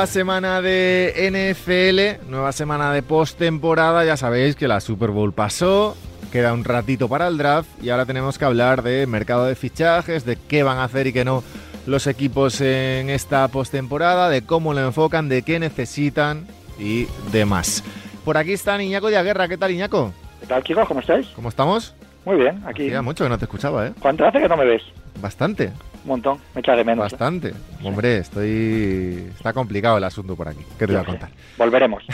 nueva 0.00 0.12
semana 0.12 0.62
de 0.62 1.28
NFL, 1.30 2.30
nueva 2.30 2.52
semana 2.52 2.90
de 2.90 3.02
postemporada. 3.02 4.02
Ya 4.02 4.16
sabéis 4.16 4.56
que 4.56 4.66
la 4.66 4.80
Super 4.80 5.10
Bowl 5.10 5.34
pasó, 5.34 5.94
queda 6.32 6.54
un 6.54 6.64
ratito 6.64 7.06
para 7.06 7.28
el 7.28 7.36
draft 7.36 7.68
y 7.82 7.90
ahora 7.90 8.06
tenemos 8.06 8.38
que 8.38 8.46
hablar 8.46 8.82
de 8.82 9.06
mercado 9.06 9.44
de 9.44 9.54
fichajes, 9.54 10.24
de 10.24 10.36
qué 10.36 10.62
van 10.62 10.78
a 10.78 10.84
hacer 10.84 11.06
y 11.06 11.12
qué 11.12 11.26
no 11.26 11.44
los 11.84 12.06
equipos 12.06 12.62
en 12.62 13.10
esta 13.10 13.46
postemporada, 13.48 14.30
de 14.30 14.40
cómo 14.40 14.72
lo 14.72 14.80
enfocan, 14.80 15.28
de 15.28 15.42
qué 15.42 15.58
necesitan 15.58 16.46
y 16.78 17.06
demás. 17.30 17.84
Por 18.24 18.38
aquí 18.38 18.54
está 18.54 18.82
Iñaco 18.82 19.10
de 19.10 19.18
Aguerra. 19.18 19.48
¿Qué 19.48 19.58
tal, 19.58 19.70
Iñaco? 19.70 20.14
¿Qué 20.40 20.46
tal, 20.46 20.62
chicos? 20.62 20.88
¿Cómo 20.88 21.00
estáis? 21.00 21.26
¿Cómo 21.36 21.50
estamos? 21.50 21.94
Muy 22.24 22.36
bien, 22.36 22.62
aquí. 22.66 22.86
Hacía 22.86 23.02
mucho 23.02 23.24
que 23.24 23.30
no 23.30 23.38
te 23.38 23.44
escuchaba, 23.46 23.86
¿eh? 23.88 23.92
¿Cuánto 24.00 24.26
hace 24.26 24.40
que 24.40 24.48
no 24.48 24.56
me 24.56 24.64
ves? 24.64 24.82
Bastante. 25.20 25.66
Un 26.04 26.08
montón, 26.08 26.38
me 26.54 26.60
echa 26.60 26.76
de 26.76 26.84
menos. 26.84 27.04
¿eh? 27.12 27.16
Bastante. 27.16 27.52
Hombre, 27.82 28.18
estoy. 28.18 29.28
Está 29.34 29.52
complicado 29.52 29.98
el 29.98 30.04
asunto 30.04 30.36
por 30.36 30.48
aquí. 30.48 30.60
¿Qué 30.78 30.86
te 30.86 30.92
voy 30.92 31.02
a 31.02 31.04
contar? 31.04 31.30
Volveremos. 31.58 32.04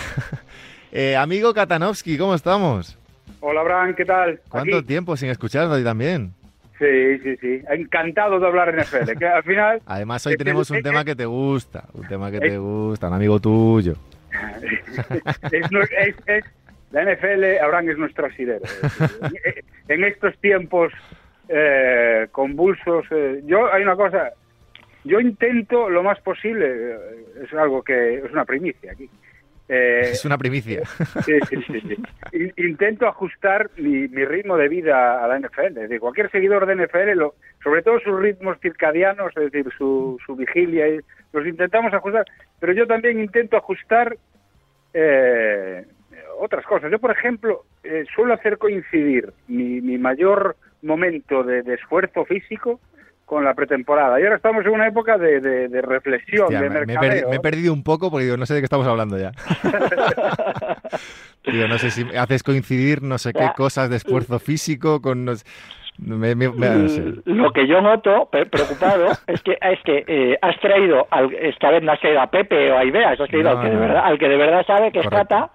eh, 0.92 1.16
amigo 1.16 1.52
Katanovsky, 1.54 2.16
¿cómo 2.18 2.34
estamos? 2.34 2.96
Hola, 3.40 3.62
Bran, 3.62 3.94
¿qué 3.94 4.04
tal? 4.04 4.40
¿Cuánto 4.48 4.78
Aquí. 4.78 4.86
tiempo 4.86 5.16
sin 5.16 5.28
escucharnos 5.28 5.78
y 5.80 5.84
también? 5.84 6.32
Sí, 6.78 7.18
sí, 7.22 7.36
sí. 7.40 7.60
Encantado 7.70 8.38
de 8.40 8.46
hablar 8.46 8.68
en 8.70 8.80
NFL. 8.80 9.12
Que 9.18 9.27
al 9.27 9.42
final. 9.42 9.80
Además, 9.86 10.27
hoy 10.27 10.36
tenemos 10.36 10.70
un 10.70 10.82
tema 10.82 11.04
que- 11.04 11.14
te 11.16 11.27
gusta. 11.27 11.84
Un 11.94 12.06
tema 12.08 12.30
que 12.30 12.40
te 12.40 12.58
gusta, 12.58 13.08
un 13.08 13.14
amigo 13.14 13.38
tuyo. 13.40 13.94
es, 15.52 15.70
nu- 15.70 15.80
es- 15.80 16.16
es- 16.27 16.44
la 17.05 17.12
NFL, 17.14 17.58
Abraham, 17.62 17.91
es 17.91 17.98
nuestro 17.98 18.27
asidero. 18.27 18.64
En, 19.89 20.02
estos 20.02 20.36
tiempos 20.39 20.92
eh, 21.48 22.27
convulsos, 22.33 23.05
eh, 23.12 23.41
yo 23.44 23.72
hay 23.72 23.83
una 23.84 23.94
cosa. 23.94 24.33
Yo 25.05 25.20
intento 25.20 25.89
lo 25.89 26.02
más 26.02 26.19
posible, 26.20 26.67
eh, 26.69 26.97
es 27.44 27.52
algo 27.55 27.83
que 27.84 28.14
es 28.17 28.33
una 28.33 28.44
primicia 28.44 28.91
aquí. 28.91 29.08
eh, 29.69 30.00
Es 30.11 30.24
una 30.24 30.36
primicia. 30.39 30.83
Sí, 31.24 31.39
sí, 31.48 31.56
sí, 31.69 31.80
sí. 31.83 31.97
In- 32.33 32.52
Intento 32.56 33.06
ajustar 33.06 33.70
mi, 33.77 34.08
mi 34.08 34.24
ritmo 34.24 34.56
de 34.56 34.69
vida 34.69 35.24
a 35.24 35.28
la 35.28 35.39
NFL. 35.39 35.67
Es 35.67 35.74
decir, 35.74 36.00
cualquier 36.00 36.30
seguidor 36.33 36.67
de 36.67 36.74
NFL, 36.74 37.12
lo- 37.14 37.34
sobre 37.62 37.83
todo 37.83 38.00
sus 38.00 38.19
ritmos 38.20 38.58
circadianos, 38.61 39.33
es 39.36 39.52
decir, 39.52 39.72
su, 39.78 40.19
su 40.27 40.34
vigilia, 40.34 40.86
los 41.33 41.47
intentamos 41.47 41.92
ajustar. 41.94 42.24
Pero 42.58 42.72
yo 42.72 42.89
también 42.89 43.20
intento 43.20 43.56
ajustar 43.56 44.17
eh, 44.94 45.84
otras 46.40 46.64
cosas. 46.66 46.90
Yo, 46.90 46.98
por 46.98 47.10
ejemplo, 47.10 47.64
eh, 47.84 48.04
suelo 48.14 48.34
hacer 48.34 48.58
coincidir 48.58 49.32
mi, 49.48 49.80
mi 49.80 49.98
mayor 49.98 50.56
momento 50.82 51.42
de, 51.42 51.62
de 51.62 51.74
esfuerzo 51.74 52.24
físico 52.24 52.80
con 53.24 53.44
la 53.44 53.54
pretemporada. 53.54 54.20
Y 54.20 54.22
ahora 54.22 54.36
estamos 54.36 54.64
en 54.64 54.72
una 54.72 54.86
época 54.86 55.18
de, 55.18 55.40
de- 55.40 55.68
de 55.68 55.82
reflexión, 55.82 56.44
Hostia, 56.44 56.60
de 56.60 56.70
me, 56.70 56.77
me 56.77 56.82
he 56.82 56.86
mercadeo. 56.86 57.27
perdi- 57.27 57.30
me 57.30 57.36
he 57.36 57.40
perdido 57.40 57.72
un 57.72 57.82
poco 57.82 58.10
porque 58.10 58.24
digo, 58.24 58.36
no 58.36 58.46
sé 58.46 58.54
de 58.54 58.60
qué 58.60 58.64
estamos 58.66 58.86
hablando 58.86 59.18
ya. 59.18 59.32
Digo, 61.44 61.68
no 61.68 61.78
sé 61.78 61.90
si 61.90 62.04
haces 62.16 62.42
coincidir 62.42 63.02
no 63.02 63.18
sé 63.18 63.33
qué 63.33 63.48
cosas 63.56 63.88
de 63.90 63.96
esfuerzo 63.96 64.38
físico 64.38 65.00
con... 65.00 65.24
no 65.24 65.34
sé- 65.36 65.44
me- 65.98 66.34
me- 66.34 66.50
me- 66.50 66.68
no 66.68 66.88
sé. 66.88 67.02
Lo 67.24 67.52
que 67.52 67.66
yo 67.66 67.80
noto, 67.80 68.28
preocupado, 68.30 69.12
es 69.27 69.42
que 69.42 69.52
es 69.60 69.80
que 69.84 70.04
eh, 70.06 70.38
has 70.42 70.58
traído, 70.60 71.06
al, 71.10 71.33
esta 71.34 71.70
vez 71.70 71.83
no 71.83 71.92
has 71.92 72.00
traído 72.00 72.20
a 72.20 72.30
Pepe 72.30 72.70
o 72.70 72.78
a 72.78 72.84
Ibeas, 72.84 73.18
has 73.18 73.28
traído 73.28 73.54
No, 73.54 73.58
al, 73.60 73.64
que 73.64 73.70
de 73.70 73.77
verdad, 73.80 74.02
al 74.04 74.18
que 74.18 74.28
de 74.28 74.36
verdad 74.36 74.66
sabe 74.66 74.92
que 74.92 75.00
es 75.00 75.04
Correcto. 75.08 75.28
Cata, 75.28 75.50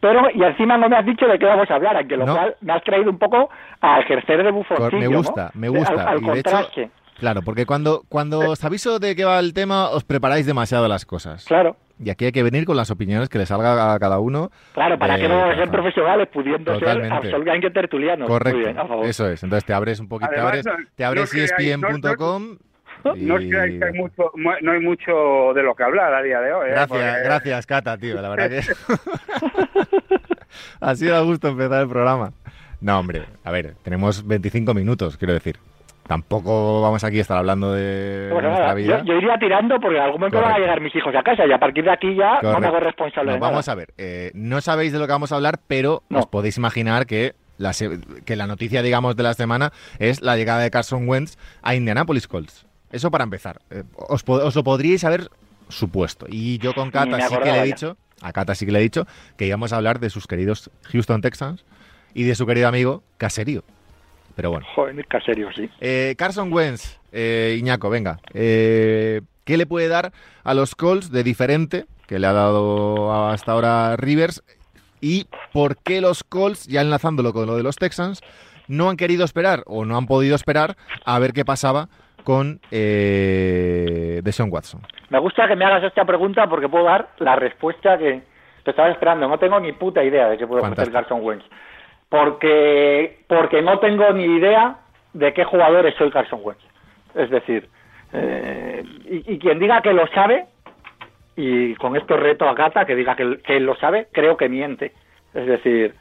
pero 0.00 0.22
y 0.34 0.42
encima 0.42 0.76
no 0.78 0.88
me 0.88 0.96
has 0.96 1.06
dicho 1.06 1.26
de 1.26 1.38
qué 1.38 1.46
vamos 1.46 1.70
a 1.70 1.74
hablar, 1.74 1.96
aunque 1.96 2.16
lo 2.16 2.26
No. 2.26 2.34
cual 2.34 2.56
me 2.60 2.72
has 2.72 2.82
traído 2.84 3.10
un 3.10 3.18
poco 3.18 3.48
a 3.80 4.00
ejercer 4.00 4.42
de 4.42 4.50
bufoncillo, 4.50 4.98
Me 4.98 5.06
gusta, 5.08 5.50
¿no? 5.54 5.60
me 5.60 5.68
gusta. 5.68 5.92
Al, 6.02 6.08
al 6.08 6.22
Y 6.22 6.26
de 6.30 6.40
hecho, 6.40 6.90
Claro, 7.18 7.42
porque 7.44 7.66
cuando, 7.66 8.02
cuando 8.08 8.38
os 8.50 8.64
aviso 8.64 9.00
de 9.00 9.16
qué 9.16 9.24
va 9.24 9.40
el 9.40 9.52
tema, 9.52 9.88
os 9.90 10.04
preparáis 10.04 10.46
demasiado 10.46 10.86
las 10.88 11.04
cosas. 11.04 11.44
claro. 11.44 11.76
Y 12.00 12.10
aquí 12.10 12.26
hay 12.26 12.30
que 12.30 12.44
venir 12.44 12.64
con 12.64 12.76
las 12.76 12.92
opiniones 12.92 13.28
que 13.28 13.38
le 13.38 13.46
salga 13.46 13.92
a 13.92 13.98
cada 13.98 14.20
uno. 14.20 14.52
Claro, 14.72 14.96
para 15.00 15.16
Eh, 15.16 15.22
que 15.22 15.28
no 15.28 15.46
ser 15.46 15.54
claro. 15.56 15.72
profesionales 15.72 16.28
pudiendo 16.32 16.70
ser 16.74 16.78
Totalmente. 16.80 17.16
absolutamente 17.16 17.70
tertulianos. 17.72 18.28
Correcto, 18.28 18.56
Muy 18.56 18.66
bien, 18.66 18.78
a 18.78 18.86
favor. 18.86 19.04
eso 19.04 19.28
es. 19.28 19.42
Entonces 19.42 19.64
te 19.64 19.72
abres 19.74 19.98
un 19.98 20.08
poquito, 20.08 20.30
te 20.32 20.38
abres, 20.40 20.64
te 20.94 21.04
abres 21.04 21.34
ESPN.com 21.34 22.58
y... 23.16 23.22
No 23.24 23.34
os 23.36 23.40
creáis 23.40 23.78
que 23.78 23.84
hay 23.84 23.92
mucho, 23.92 24.30
mu- 24.34 24.50
no 24.62 24.72
hay 24.72 24.80
mucho 24.80 25.52
de 25.54 25.62
lo 25.62 25.74
que 25.74 25.82
hablar 25.84 26.12
a 26.14 26.22
día 26.22 26.40
de 26.40 26.52
hoy. 26.52 26.66
¿eh? 26.68 26.70
Gracias, 26.72 26.88
Porque- 26.88 27.22
gracias, 27.24 27.66
Cata, 27.66 27.98
tío. 27.98 28.20
La 28.20 28.28
verdad 28.30 28.50
que 28.50 28.60
ha 30.80 30.94
sido 30.94 31.16
a 31.16 31.20
gusto 31.22 31.48
empezar 31.48 31.82
el 31.82 31.88
programa. 31.88 32.32
No, 32.80 32.98
hombre, 32.98 33.24
a 33.44 33.50
ver, 33.50 33.74
tenemos 33.82 34.26
25 34.26 34.72
minutos, 34.74 35.16
quiero 35.16 35.34
decir. 35.34 35.56
Tampoco 36.06 36.80
vamos 36.80 37.04
aquí 37.04 37.18
a 37.18 37.20
estar 37.20 37.36
hablando 37.36 37.74
de 37.74 38.28
Pues 38.32 38.42
nuestra 38.42 38.72
vida. 38.72 38.98
yo, 39.00 39.04
yo 39.04 39.14
iría 39.18 39.36
tirando 39.38 39.78
porque 39.78 39.98
en 39.98 40.02
algún 40.04 40.20
momento 40.20 40.38
van 40.38 40.44
a 40.44 40.48
Correcto. 40.54 40.62
llegar 40.64 40.80
mis 40.80 40.96
hijos 40.96 41.14
a 41.14 41.22
casa 41.22 41.44
y 41.46 41.52
a 41.52 41.58
partir 41.58 41.84
de 41.84 41.90
aquí 41.90 42.14
ya 42.16 42.36
no 42.40 42.48
me 42.48 42.54
Correcto. 42.54 42.66
hago 42.68 42.80
responsable 42.80 43.26
No, 43.26 43.34
de 43.34 43.40
nada. 43.40 43.50
vamos 43.50 43.68
a 43.68 43.74
ver, 43.74 43.88
eh, 43.98 44.30
no 44.32 44.60
sabéis 44.62 44.92
de 44.94 44.98
lo 45.00 45.06
que 45.06 45.12
vamos 45.12 45.32
a 45.32 45.36
hablar, 45.36 45.58
pero 45.66 46.02
No. 46.08 46.20
os 46.20 46.26
podéis 46.26 46.56
imaginar 46.56 47.04
que 47.04 47.34
la, 47.58 47.74
se- 47.74 48.00
que 48.24 48.36
la 48.36 48.46
noticia, 48.46 48.80
digamos, 48.80 49.16
de 49.16 49.22
la 49.24 49.34
semana 49.34 49.70
es 49.98 50.22
la 50.22 50.36
llegada 50.36 50.60
de 50.62 50.70
Carson 50.70 51.06
Wentz 51.06 51.36
a 51.60 51.74
Indianapolis 51.74 52.26
Colts. 52.26 52.66
Eso 52.90 53.10
para 53.10 53.24
empezar. 53.24 53.60
Eh, 53.70 53.84
os, 53.96 54.24
lo 54.54 54.64
podríais 54.64 55.04
haber 55.04 55.28
supuesto. 55.68 56.26
Y 56.28 56.58
yo 56.58 56.74
con 56.74 56.90
Cata 56.90 57.20
sí 57.28 57.36
que 57.42 57.52
le 57.52 57.60
he 57.60 57.64
dicho, 57.64 57.96
a 58.22 58.32
Cata 58.32 58.54
sí 58.54 58.66
que 58.66 58.72
le 58.72 58.78
he 58.78 58.82
dicho, 58.82 59.06
que 59.36 59.46
íbamos 59.46 59.72
a 59.72 59.76
hablar 59.76 60.00
de 60.00 60.10
sus 60.10 60.26
queridos 60.26 60.70
Houston 60.84 61.20
Texans 61.20 61.64
y 62.14 62.24
de 62.24 62.34
su 62.34 62.46
querido 62.46 62.68
amigo 62.68 63.02
Caserío. 63.18 63.62
Pero 64.34 64.50
bueno. 64.50 64.66
Joder, 64.74 64.94
Mirka, 64.94 65.20
serio, 65.20 65.48
sí. 65.54 65.68
Eh, 65.80 66.14
Carson 66.16 66.52
Wentz, 66.52 66.98
eh, 67.12 67.56
Iñaco, 67.58 67.90
venga. 67.90 68.20
eh, 68.34 69.20
¿Qué 69.44 69.56
le 69.56 69.66
puede 69.66 69.88
dar 69.88 70.12
a 70.44 70.54
los 70.54 70.74
Colts 70.74 71.10
de 71.10 71.24
diferente 71.24 71.86
que 72.06 72.18
le 72.18 72.26
ha 72.26 72.32
dado 72.32 73.30
hasta 73.30 73.52
ahora 73.52 73.96
Rivers? 73.96 74.42
¿Y 75.00 75.26
por 75.52 75.78
qué 75.78 76.00
los 76.00 76.22
Colts, 76.22 76.66
ya 76.66 76.82
enlazándolo 76.82 77.32
con 77.32 77.46
lo 77.46 77.56
de 77.56 77.62
los 77.62 77.76
Texans, 77.76 78.20
no 78.68 78.90
han 78.90 78.96
querido 78.96 79.24
esperar 79.24 79.64
o 79.66 79.84
no 79.84 79.96
han 79.96 80.06
podido 80.06 80.36
esperar 80.36 80.76
a 81.04 81.18
ver 81.18 81.32
qué 81.32 81.44
pasaba 81.44 81.88
con 82.28 82.60
eh, 82.70 84.20
Deshaun 84.22 84.52
Watson? 84.52 84.82
Me 85.08 85.18
gusta 85.18 85.48
que 85.48 85.56
me 85.56 85.64
hagas 85.64 85.82
esta 85.84 86.04
pregunta 86.04 86.46
porque 86.46 86.68
puedo 86.68 86.84
dar 86.84 87.08
la 87.20 87.36
respuesta 87.36 87.96
que 87.96 88.20
te 88.64 88.70
estaba 88.70 88.90
esperando. 88.90 89.26
No 89.26 89.38
tengo 89.38 89.58
ni 89.58 89.72
puta 89.72 90.04
idea 90.04 90.28
de 90.28 90.36
qué 90.36 90.46
puede 90.46 90.60
Fantástico. 90.60 90.92
Carson 90.92 91.24
Wentz. 91.24 91.46
Porque, 92.10 93.20
porque 93.26 93.62
no 93.62 93.78
tengo 93.78 94.12
ni 94.12 94.24
idea 94.24 94.76
de 95.14 95.32
qué 95.32 95.44
jugadores 95.44 95.94
soy 95.96 96.10
Carson 96.10 96.40
Wentz. 96.42 96.62
Es 97.14 97.30
decir, 97.30 97.66
eh, 98.12 98.84
y, 99.06 99.32
y 99.32 99.38
quien 99.38 99.58
diga 99.58 99.80
que 99.80 99.94
lo 99.94 100.06
sabe, 100.08 100.44
y 101.34 101.76
con 101.76 101.96
esto 101.96 102.14
reto 102.18 102.46
a 102.46 102.52
Gata 102.52 102.84
que 102.84 102.94
diga 102.94 103.16
que, 103.16 103.38
que 103.38 103.56
él 103.56 103.64
lo 103.64 103.74
sabe, 103.76 104.08
creo 104.12 104.36
que 104.36 104.50
miente. 104.50 104.92
Es 105.32 105.46
decir, 105.46 105.94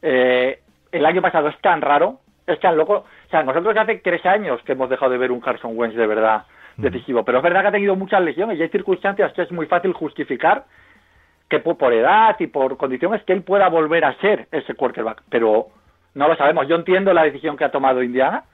eh, 0.00 0.60
el 0.92 1.04
año 1.04 1.20
pasado 1.20 1.48
es 1.48 1.58
tan 1.60 1.82
raro, 1.82 2.20
es 2.46 2.60
tan 2.60 2.76
loco. 2.76 3.04
O 3.26 3.30
sea, 3.30 3.42
nosotros 3.42 3.76
hace 3.76 3.96
tres 3.96 4.24
años 4.26 4.60
que 4.64 4.72
hemos 4.72 4.90
dejado 4.90 5.12
de 5.12 5.18
ver 5.18 5.32
un 5.32 5.40
Carson 5.40 5.72
Wentz 5.74 5.96
de 5.96 6.06
verdad 6.06 6.44
decisivo, 6.76 7.24
pero 7.24 7.38
es 7.38 7.44
verdad 7.44 7.62
que 7.62 7.68
ha 7.68 7.72
tenido 7.72 7.94
muchas 7.94 8.20
lesiones 8.22 8.58
y 8.58 8.62
hay 8.62 8.68
circunstancias 8.68 9.32
que 9.32 9.42
es 9.42 9.52
muy 9.52 9.66
fácil 9.66 9.92
justificar 9.92 10.64
que 11.48 11.60
por, 11.60 11.76
por 11.76 11.92
edad 11.92 12.34
y 12.40 12.48
por 12.48 12.76
condiciones 12.76 13.22
que 13.22 13.32
él 13.32 13.42
pueda 13.42 13.68
volver 13.68 14.04
a 14.04 14.14
ser 14.14 14.48
ese 14.50 14.74
quarterback, 14.74 15.22
pero 15.28 15.68
no 16.14 16.28
lo 16.28 16.36
sabemos. 16.36 16.66
Yo 16.66 16.76
entiendo 16.76 17.12
la 17.12 17.22
decisión 17.22 17.56
que 17.56 17.64
ha 17.64 17.70
tomado 17.70 18.02
Indiana, 18.02 18.44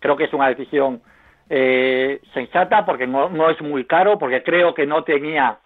creo 0.00 0.16
que 0.16 0.24
es 0.24 0.32
una 0.32 0.48
decisión 0.48 1.02
eh, 1.48 2.20
sensata 2.34 2.84
porque 2.84 3.06
no, 3.06 3.28
no 3.28 3.48
es 3.50 3.60
muy 3.60 3.84
caro, 3.84 4.18
porque 4.18 4.42
creo 4.42 4.74
que 4.74 4.86
no 4.86 5.04
tenía, 5.04 5.58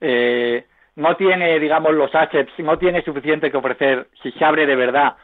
eh, 0.00 0.66
no 0.96 1.16
tiene, 1.16 1.58
digamos, 1.58 1.94
los 1.94 2.14
assets, 2.14 2.52
no 2.58 2.78
tiene 2.78 3.02
suficiente 3.02 3.50
que 3.50 3.56
ofrecer 3.56 4.08
si 4.22 4.32
se 4.32 4.44
abre 4.44 4.66
de 4.66 4.76
verdad 4.76 5.16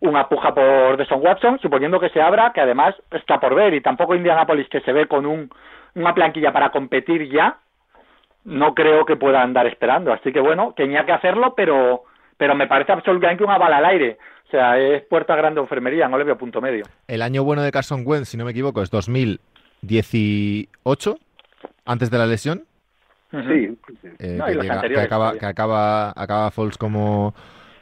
una 0.00 0.28
puja 0.28 0.54
por 0.54 0.96
Deshaun 0.96 1.24
Watson, 1.24 1.58
suponiendo 1.60 1.98
que 2.00 2.08
se 2.10 2.20
abra, 2.20 2.52
que 2.52 2.60
además 2.60 2.94
está 3.10 3.40
por 3.40 3.54
ver, 3.54 3.72
y 3.74 3.80
tampoco 3.80 4.14
Indianapolis 4.14 4.68
que 4.68 4.80
se 4.82 4.92
ve 4.92 5.06
con 5.06 5.24
un, 5.26 5.50
una 5.94 6.14
planquilla 6.14 6.52
para 6.52 6.70
competir 6.70 7.28
ya, 7.30 7.58
no 8.44 8.74
creo 8.74 9.04
que 9.04 9.16
pueda 9.16 9.42
andar 9.42 9.66
esperando. 9.66 10.12
Así 10.12 10.32
que 10.32 10.40
bueno, 10.40 10.72
tenía 10.76 11.04
que 11.04 11.12
hacerlo, 11.12 11.54
pero, 11.56 12.04
pero 12.36 12.54
me 12.54 12.66
parece 12.68 12.92
absolutamente 12.92 13.42
una 13.44 13.58
bala 13.58 13.78
al 13.78 13.84
aire. 13.86 14.18
O 14.46 14.50
sea, 14.50 14.78
es 14.78 15.02
puerta 15.02 15.34
grande 15.36 15.60
enfermería, 15.60 16.08
no 16.08 16.16
le 16.16 16.24
veo 16.24 16.38
punto 16.38 16.60
medio. 16.62 16.84
El 17.06 17.20
año 17.20 17.44
bueno 17.44 17.60
de 17.62 17.70
Carson 17.72 18.02
Wentz, 18.06 18.28
si 18.30 18.36
no 18.38 18.44
me 18.46 18.52
equivoco, 18.52 18.80
es 18.82 18.90
2018, 18.90 21.18
antes 21.84 22.10
de 22.10 22.18
la 22.18 22.26
lesión. 22.26 22.62
Sí, 23.30 23.76
eh, 24.18 24.36
No, 24.38 24.46
que, 24.46 24.54
llega- 24.54 24.80
acaba, 25.02 25.34
que 25.38 25.44
acaba, 25.46 26.12
acaba 26.16 26.50
Foles 26.50 26.78
como, 26.78 27.34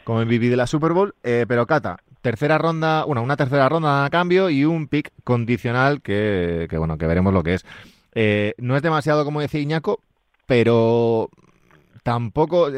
como 0.02 0.20
MVP 0.24 0.48
de 0.48 0.56
la 0.56 0.66
Super 0.66 0.92
Bowl. 0.92 1.14
Eh, 1.22 1.44
pero 1.46 1.66
Cata, 1.66 1.98
tercera 2.26 2.58
ronda, 2.58 3.04
bueno, 3.04 3.22
una 3.22 3.36
tercera 3.36 3.68
ronda 3.68 4.04
a 4.04 4.10
cambio 4.10 4.50
y 4.50 4.64
un 4.64 4.88
pick 4.88 5.12
condicional 5.22 6.02
que, 6.02 6.66
que, 6.68 6.76
bueno, 6.76 6.98
que 6.98 7.06
veremos 7.06 7.32
lo 7.32 7.44
que 7.44 7.54
es. 7.54 7.64
Eh, 8.16 8.52
no 8.58 8.74
es 8.74 8.82
demasiado, 8.82 9.24
como 9.24 9.40
decía 9.40 9.60
Iñaco, 9.60 10.00
pero 10.44 11.28
tampoco 12.02 12.68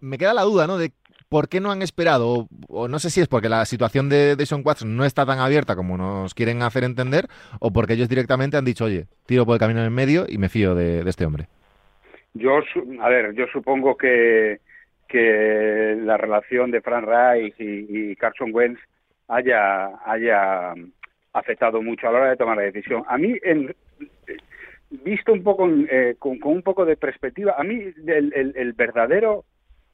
me 0.00 0.18
queda 0.18 0.34
la 0.34 0.42
duda, 0.42 0.66
¿no? 0.66 0.76
De 0.76 0.92
por 1.30 1.48
qué 1.48 1.60
no 1.60 1.70
han 1.70 1.80
esperado, 1.80 2.46
o, 2.68 2.88
no 2.88 2.98
sé 2.98 3.08
si 3.08 3.22
es 3.22 3.28
porque 3.28 3.48
la 3.48 3.64
situación 3.64 4.10
de 4.10 4.36
Deshaun 4.36 4.60
Watson 4.62 4.98
no 4.98 5.06
está 5.06 5.24
tan 5.24 5.38
abierta 5.38 5.74
como 5.74 5.96
nos 5.96 6.34
quieren 6.34 6.60
hacer 6.60 6.84
entender, 6.84 7.26
o 7.60 7.72
porque 7.72 7.94
ellos 7.94 8.10
directamente 8.10 8.58
han 8.58 8.66
dicho, 8.66 8.84
oye, 8.84 9.06
tiro 9.24 9.46
por 9.46 9.54
el 9.54 9.60
camino 9.60 9.82
en 9.82 9.94
medio 9.94 10.26
y 10.28 10.36
me 10.36 10.50
fío 10.50 10.74
de, 10.74 11.04
de 11.04 11.08
este 11.08 11.24
hombre. 11.24 11.46
Yo, 12.34 12.58
a 13.00 13.08
ver, 13.08 13.34
yo 13.34 13.46
supongo 13.50 13.96
que, 13.96 14.60
que 15.08 15.96
la 16.00 16.16
relación 16.16 16.70
de 16.70 16.80
Frank 16.80 17.04
Reich 17.04 17.54
y, 17.58 18.14
Carson 18.16 18.50
Wentz 18.52 18.80
haya, 19.28 19.90
haya 20.04 20.74
afectado 21.32 21.82
mucho 21.82 22.08
a 22.08 22.12
la 22.12 22.18
hora 22.18 22.30
de 22.30 22.36
tomar 22.36 22.56
la 22.56 22.64
decisión. 22.64 23.04
A 23.08 23.18
mí, 23.18 23.36
en, 23.42 23.74
visto 24.90 25.32
un 25.32 25.42
poco 25.42 25.68
eh, 25.68 26.16
con, 26.18 26.38
un 26.42 26.62
poco 26.62 26.84
de 26.84 26.96
perspectiva, 26.96 27.54
a 27.58 27.64
mí 27.64 27.92
el, 28.06 28.72
verdadero, 28.74 29.44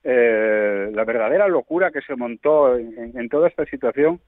eh, 0.03 0.91
la 0.93 1.05
verdadera 1.05 1.49
locura 1.49 1.91
que 1.91 2.03
se 2.03 2.17
montó 2.17 2.77
en, 2.77 3.29
toda 3.29 3.49
esta 3.49 3.65
situación 3.67 4.21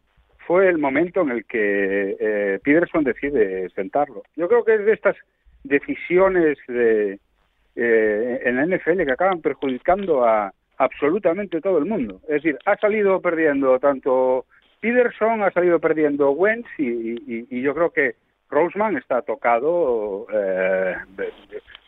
fue 0.47 0.69
el 0.69 0.79
momento 0.79 1.23
en 1.23 1.31
el 1.31 1.44
que 1.44 2.17
eh, 2.21 2.61
Peterson 2.62 3.05
decide 3.05 3.69
sentarlo. 3.71 4.23
Yo 4.37 4.49
creo 4.49 4.65
que 4.65 4.75
es 4.77 4.87
de 4.87 4.93
estas 4.93 5.17
decisiones 5.65 6.56
de, 6.69 7.19
eh, 7.79 8.41
en 8.44 8.56
la 8.56 8.65
NFL 8.65 9.05
que 9.05 9.12
acaban 9.12 9.43
perjudicando 9.43 10.25
a 10.25 10.55
absolutamente 10.78 11.61
todo 11.61 11.78
el 11.78 11.87
mundo. 11.87 12.20
Es 12.25 12.43
decir, 12.43 12.58
ha 12.64 12.76
salido 12.76 13.20
perdiendo 13.20 13.78
tanto 13.78 14.46
Peterson, 14.81 15.43
ha 15.43 15.50
salido 15.50 15.81
perdiendo 15.81 16.31
Wentz 16.31 16.69
y, 16.78 17.61
yo 17.61 17.75
creo 17.75 17.90
que 17.90 18.14
Roseman 18.49 18.96
está 18.96 19.23
tocado, 19.23 20.26
eh, 20.32 20.94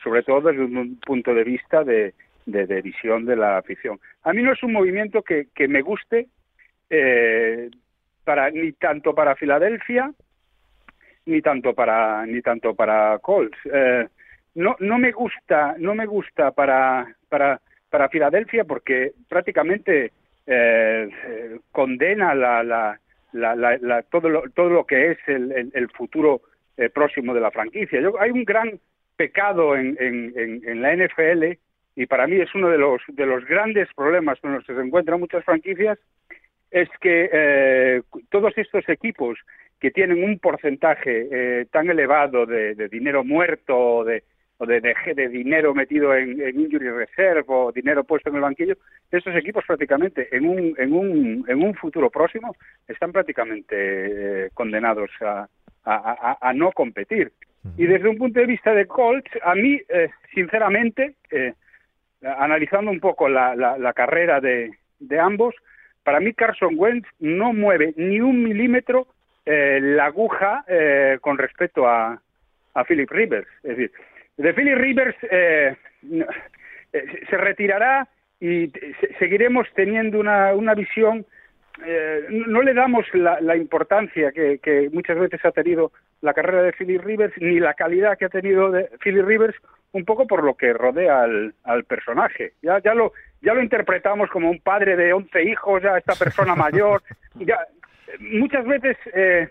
sobre 0.03 0.23
todo 0.23 0.51
desde 0.51 0.65
un 0.65 0.99
punto 1.05 1.35
de 1.35 1.45
vista 1.45 1.85
de, 1.85 2.15
visión 2.47 3.27
de 3.27 3.37
la 3.37 3.59
afición. 3.59 4.01
A 4.23 4.33
mí 4.33 4.43
no 4.43 4.53
es 4.53 4.63
un 4.63 4.73
movimiento 4.73 5.23
que, 5.23 5.47
me 5.69 5.83
guste 5.83 6.29
eh, 6.91 7.71
para 8.25 8.51
ni 8.51 8.73
tanto 8.73 9.15
para 9.15 9.37
Filadelfia 9.37 10.13
ni 11.27 11.43
tanto 11.43 11.75
para 11.75 12.25
ni 12.25 12.41
tanto 12.41 12.75
para 12.75 13.19
Colts. 13.19 13.59
Eh, 13.71 14.09
no 14.55 14.77
no 14.81 14.99
me 14.99 15.13
gusta 15.13 15.77
no 15.79 15.95
me 15.95 16.07
gusta 16.07 16.51
para 16.53 17.07
para 17.29 17.61
para 17.91 18.09
Filadelfia 18.09 18.65
porque 18.65 19.13
prácticamente 19.29 20.13
eh, 20.47 21.09
condena 21.73 22.35
la, 22.35 22.63
la, 22.63 22.99
la, 23.33 24.03
todo 24.03 24.29
lo 24.29 24.43
todo 24.51 24.71
lo 24.71 24.85
que 24.85 25.13
es 25.13 25.19
el, 25.27 25.71
el, 25.73 25.89
futuro 25.91 26.43
eh, 26.77 26.89
próximo 26.89 27.35
de 27.35 27.41
la 27.41 27.51
franquicia. 27.51 28.01
Yo, 28.01 28.21
hay 28.21 28.31
un 28.31 28.45
gran 28.45 28.79
pecado 29.17 29.77
en, 29.77 29.97
en, 30.01 30.33
en, 30.65 30.83
la 30.83 30.95
NFL 30.95 31.59
y 31.97 32.07
para 32.07 32.27
mí 32.27 32.37
es 32.37 32.55
uno 32.55 32.69
de 32.69 32.79
los 32.79 33.03
de 33.09 33.27
los 33.27 33.45
grandes 33.45 33.89
problemas 33.95 34.39
con 34.41 34.55
los 34.55 34.65
que 34.65 34.75
se 34.75 34.81
encuentran 34.81 35.21
muchas 35.21 35.45
franquicias 35.45 35.99
es 36.71 36.89
que 37.01 37.31
eh, 37.33 38.03
todos 38.31 38.57
estos 38.57 38.89
equipos 38.89 39.39
que 39.81 39.91
tienen 39.91 40.23
un 40.23 40.39
porcentaje 40.39 41.29
eh, 41.31 41.67
tan 41.71 41.89
elevado 41.89 42.47
de, 42.47 42.75
dinero 42.89 43.25
muerto 43.25 44.05
o 44.59 44.67
de, 44.67 44.81
de, 44.81 44.95
de, 45.15 45.29
dinero 45.29 45.75
metido 45.75 46.15
en, 46.15 46.41
injury 46.41 46.91
reserve 46.91 47.45
o 47.47 47.73
dinero 47.73 48.05
puesto 48.05 48.29
en 48.29 48.37
el 48.37 48.43
banquillo, 48.43 48.77
estos 49.11 49.35
equipos 49.35 49.65
prácticamente 49.67 50.29
en 50.37 50.47
un, 50.47 50.75
en 50.79 50.93
un, 50.93 51.45
en 51.49 51.63
un 51.63 51.75
futuro 51.75 52.11
próximo 52.11 52.55
están 52.87 53.13
prácticamente 53.13 53.77
eh, 53.77 54.51
condenados 54.55 55.11
a, 55.21 55.49
a, 55.85 56.53
no 56.53 56.73
competir. 56.73 57.33
Y 57.77 57.87
desde 57.87 58.09
un 58.09 58.19
punto 58.19 58.41
de 58.41 58.47
vista 58.47 58.75
de 58.75 58.87
Colts, 58.87 59.31
a 59.43 59.55
mí, 59.55 59.81
sinceramente, 60.35 61.15
analizando 62.23 62.91
un 62.91 63.01
poco 63.01 63.29
la, 63.29 63.55
la 63.57 63.93
carrera 63.95 64.41
de, 64.41 64.71
de 64.99 65.19
ambos, 65.19 65.55
para 66.03 66.21
mí 66.21 66.33
Carson 66.33 66.75
Wentz 66.77 67.09
no 67.19 67.53
mueve 67.53 67.93
ni 67.97 68.21
un 68.21 68.43
milímetro 68.43 69.09
eh, 69.45 69.79
la 69.81 70.07
aguja 70.07 70.65
eh, 70.69 71.19
con 71.21 71.39
respecto 71.39 71.87
a, 71.89 72.21
a 72.75 72.85
Philip 72.85 73.11
Rivers. 73.11 73.47
Es 73.63 73.77
decir, 73.77 73.93
de 74.39 74.55
Philip 74.55 74.79
Rivers 74.79 75.17
eh, 75.31 75.77
se 77.29 77.37
retirará 77.37 78.09
y 78.41 78.73
seguiremos 79.19 79.67
teniendo 79.75 80.19
una, 80.19 80.55
una 80.55 80.75
visión 80.75 81.27
no 82.31 82.63
le 82.63 82.75
damos 82.75 83.07
la, 83.15 83.57
importancia 83.57 84.33
que, 84.33 84.59
que, 84.59 84.91
muchas 84.93 85.17
veces 85.17 85.45
ha 85.45 85.53
tenido 85.53 85.93
la 86.23 86.35
carrera 86.35 86.63
de 86.63 86.73
Philip 86.73 87.01
Rivers 87.01 87.35
ni 87.41 87.61
la 87.61 87.75
calidad 87.75 88.19
que 88.19 88.25
ha 88.25 88.31
tenido 88.31 88.73
de 88.73 88.91
Philip 89.01 89.25
Rivers 89.25 89.57
un 89.93 90.05
poco 90.05 90.27
por 90.27 90.43
lo 90.43 90.55
que 90.55 90.73
rodea 90.73 91.23
al, 91.23 91.55
al 91.63 91.85
personaje. 91.85 92.55
Ya, 92.63 92.81
ya 92.81 92.95
lo 92.95 93.13
ya 93.41 93.55
lo 93.55 93.63
interpretamos 93.63 94.31
como 94.31 94.51
un 94.51 94.61
padre 94.61 94.97
de 94.97 95.13
11 95.13 95.45
hijos, 95.45 95.83
ya 95.83 95.97
esta 95.97 96.15
persona 96.15 96.55
mayor. 96.55 97.03
Ya, 97.35 97.59
muchas 98.19 98.67
veces, 98.67 98.97
eh, 99.15 99.49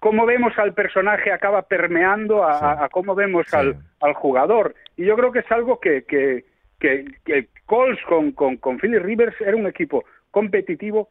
cómo 0.00 0.26
vemos 0.26 0.58
al 0.58 0.74
personaje 0.74 1.30
acaba 1.30 1.62
permeando 1.62 2.42
a, 2.42 2.88
cómo 2.90 3.14
vemos 3.14 3.46
al, 3.54 3.76
al, 4.00 4.14
jugador. 4.14 4.74
Y 4.96 5.04
yo 5.04 5.14
creo 5.16 5.30
que 5.30 5.40
es 5.40 5.52
algo 5.52 5.78
que, 5.78 6.02
que, 6.02 6.44
que, 6.80 7.04
que 7.24 7.48
Colts 7.66 8.02
con, 8.08 8.32
con, 8.32 8.56
con 8.56 8.78
Philly 8.78 8.98
Rivers 8.98 9.40
era 9.40 9.56
un 9.56 9.66
equipo 9.66 10.04
competitivo 10.30 11.10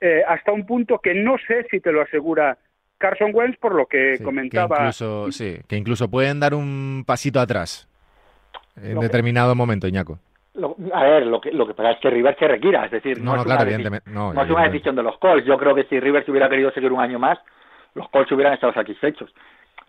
eh, 0.00 0.22
hasta 0.28 0.52
un 0.52 0.64
punto 0.64 0.98
que 0.98 1.14
no 1.14 1.36
sé 1.48 1.66
si 1.70 1.80
te 1.80 1.90
lo 1.90 2.02
asegura 2.02 2.56
Carson 2.98 3.32
Wentz 3.34 3.58
por 3.58 3.74
lo 3.74 3.86
que 3.86 4.18
comentaba. 4.22 4.76
Que 4.76 4.82
incluso, 4.82 5.32
sí, 5.32 5.58
que 5.66 5.76
incluso 5.76 6.08
pueden 6.08 6.38
dar 6.38 6.54
un 6.54 7.02
pasito 7.06 7.40
atrás 7.40 7.88
en 8.80 9.00
determinado 9.00 9.54
momento, 9.54 9.88
Iñaco 9.88 10.18
a 10.92 11.04
ver, 11.04 11.26
lo 11.26 11.40
que, 11.40 11.52
lo 11.52 11.66
que 11.66 11.74
pasa 11.74 11.92
es 11.92 12.00
que 12.00 12.10
Rivers 12.10 12.38
se 12.38 12.48
requira, 12.48 12.84
es 12.86 12.90
decir, 12.90 13.22
no, 13.22 13.36
es, 13.36 13.44
una, 13.44 14.64
decisión 14.64 14.96
de 14.96 15.02
los 15.02 15.18
Colts. 15.18 15.46
Yo 15.46 15.58
creo 15.58 15.74
que 15.74 15.84
si 15.84 16.00
Rivers 16.00 16.28
hubiera 16.28 16.48
querido 16.48 16.70
seguir 16.70 16.92
un 16.92 17.00
año 17.00 17.18
más, 17.18 17.38
los 17.96 18.08
Colts 18.10 18.30
hubieran 18.32 18.54
estado 18.54 18.72
satisfechos. 18.72 19.34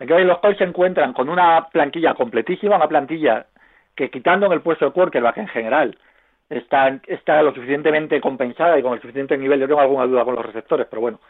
En 0.00 0.08
que 0.08 0.24
los 0.24 0.38
Colts 0.38 0.58
se 0.58 0.64
encuentran 0.64 1.12
con 1.12 1.28
una 1.28 1.68
plantilla 1.70 2.14
completísima, 2.14 2.76
una 2.76 2.88
plantilla 2.88 3.46
que 3.94 4.10
quitando 4.10 4.46
en 4.46 4.52
el 4.52 4.62
puesto 4.62 4.86
de 4.86 4.92
quarterback 4.92 5.36
en 5.36 5.48
general, 5.48 5.98
está, 6.48 6.98
está 7.06 7.42
lo 7.42 7.52
suficientemente 7.52 8.20
compensada 8.20 8.78
y 8.78 8.82
con 8.82 8.94
el 8.94 9.00
suficiente 9.00 9.36
nivel, 9.36 9.60
yo 9.60 9.68
tengo 9.68 9.80
alguna 9.80 10.06
duda 10.06 10.24
con 10.24 10.34
los 10.34 10.46
receptores, 10.46 10.86
pero 10.88 11.02
bueno, 11.02 11.20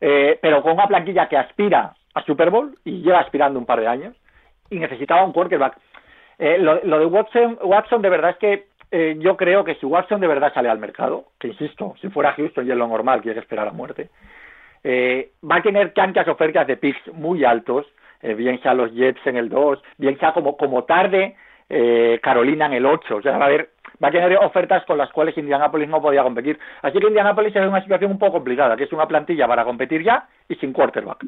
eh, 0.00 0.38
pero 0.40 0.62
con 0.62 0.72
una 0.72 0.86
plantilla 0.86 1.28
que 1.28 1.36
aspira 1.36 1.94
a 2.14 2.22
Super 2.22 2.50
Bowl 2.50 2.76
y 2.84 3.02
lleva 3.02 3.20
aspirando 3.20 3.58
un 3.58 3.66
par 3.66 3.80
de 3.80 3.88
años 3.88 4.14
y 4.70 4.78
necesitaba 4.78 5.24
un 5.24 5.32
quarterback. 5.32 5.76
Eh, 6.38 6.58
lo, 6.58 6.80
lo, 6.84 7.00
de 7.00 7.06
Watson, 7.06 7.58
Watson 7.62 8.02
de 8.02 8.10
verdad 8.10 8.30
es 8.30 8.36
que 8.36 8.66
eh, 8.90 9.16
yo 9.18 9.36
creo 9.36 9.64
que 9.64 9.74
si 9.76 9.86
Watson 9.86 10.20
de 10.20 10.28
verdad 10.28 10.52
sale 10.54 10.68
al 10.68 10.78
mercado, 10.78 11.24
que 11.38 11.48
insisto, 11.48 11.94
si 12.00 12.08
fuera 12.08 12.34
Houston 12.34 12.66
y 12.66 12.70
es 12.70 12.76
lo 12.76 12.86
normal, 12.86 13.22
quiere 13.22 13.40
esperar 13.40 13.68
a 13.68 13.72
muerte, 13.72 14.10
eh, 14.84 15.30
va 15.48 15.56
a 15.56 15.62
tener 15.62 15.92
tantas 15.92 16.26
ofertas 16.28 16.66
de 16.66 16.76
picks 16.76 17.12
muy 17.12 17.44
altos, 17.44 17.86
eh, 18.22 18.34
bien 18.34 18.60
sea 18.62 18.74
los 18.74 18.92
Jets 18.92 19.26
en 19.26 19.36
el 19.36 19.48
2, 19.48 19.82
bien 19.98 20.18
sea 20.18 20.32
como, 20.32 20.56
como 20.56 20.84
tarde 20.84 21.36
Carolina 22.22 22.64
en 22.64 22.72
el 22.72 22.86
8, 22.86 23.16
o 23.16 23.20
sea, 23.20 23.36
va 23.36 23.44
a 23.44 23.48
haber 23.48 23.68
va 24.02 24.08
a 24.08 24.10
tener 24.10 24.34
ofertas 24.38 24.86
con 24.86 24.96
las 24.96 25.10
cuales 25.10 25.36
Indianapolis 25.36 25.86
no 25.86 26.00
podía 26.00 26.22
competir. 26.22 26.58
Así 26.80 26.98
que 26.98 27.08
Indianapolis 27.08 27.54
es 27.54 27.66
una 27.66 27.82
situación 27.82 28.12
un 28.12 28.18
poco 28.18 28.34
complicada, 28.34 28.74
que 28.74 28.84
es 28.84 28.92
una 28.92 29.06
plantilla 29.06 29.46
para 29.46 29.66
competir 29.66 30.02
ya 30.02 30.26
y 30.48 30.54
sin 30.54 30.72
quarterback. 30.72 31.24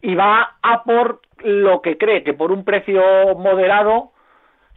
y 0.00 0.14
va 0.14 0.56
a 0.62 0.84
por 0.84 1.20
lo 1.42 1.82
que 1.82 1.98
cree 1.98 2.22
que 2.22 2.32
por 2.32 2.50
un 2.50 2.64
precio 2.64 3.02
moderado 3.36 4.12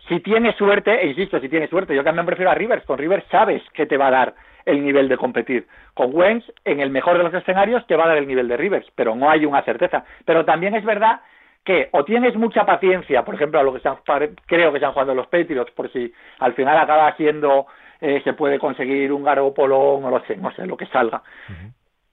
si 0.07 0.19
tienes 0.19 0.55
suerte, 0.55 1.01
e 1.01 1.07
insisto, 1.07 1.39
si 1.39 1.49
tienes 1.49 1.69
suerte, 1.69 1.95
yo 1.95 2.03
también 2.03 2.25
prefiero 2.25 2.51
a 2.51 2.55
Rivers. 2.55 2.85
Con 2.85 2.97
Rivers 2.97 3.25
sabes 3.31 3.61
que 3.73 3.85
te 3.85 3.97
va 3.97 4.07
a 4.07 4.11
dar 4.11 4.35
el 4.65 4.83
nivel 4.83 5.07
de 5.09 5.17
competir. 5.17 5.67
Con 5.93 6.15
Wentz, 6.15 6.45
en 6.65 6.79
el 6.79 6.89
mejor 6.89 7.17
de 7.17 7.23
los 7.23 7.33
escenarios, 7.33 7.85
te 7.87 7.95
va 7.95 8.05
a 8.05 8.09
dar 8.09 8.17
el 8.17 8.27
nivel 8.27 8.47
de 8.47 8.57
Rivers, 8.57 8.87
pero 8.95 9.15
no 9.15 9.29
hay 9.29 9.45
una 9.45 9.63
certeza. 9.63 10.03
Pero 10.25 10.45
también 10.45 10.75
es 10.75 10.83
verdad 10.83 11.21
que 11.63 11.89
o 11.91 12.03
tienes 12.03 12.35
mucha 12.35 12.65
paciencia, 12.65 13.23
por 13.23 13.35
ejemplo, 13.35 13.59
a 13.59 13.63
lo 13.63 13.71
que 13.71 13.77
están, 13.77 13.97
creo 14.45 14.71
que 14.71 14.77
están 14.77 14.91
jugando 14.91 15.15
los 15.15 15.27
Patriots, 15.27 15.71
por 15.71 15.91
si 15.91 16.11
al 16.39 16.53
final 16.53 16.77
acaba 16.77 17.15
siendo, 17.15 17.67
eh, 18.01 18.21
se 18.23 18.33
puede 18.33 18.59
conseguir 18.59 19.11
un 19.13 19.23
Garoppolo, 19.23 19.99
no 20.01 20.09
lo 20.09 20.19
sé, 20.25 20.35
no 20.35 20.51
sé, 20.51 20.65
lo 20.65 20.75
que 20.75 20.85
salga. 20.87 21.21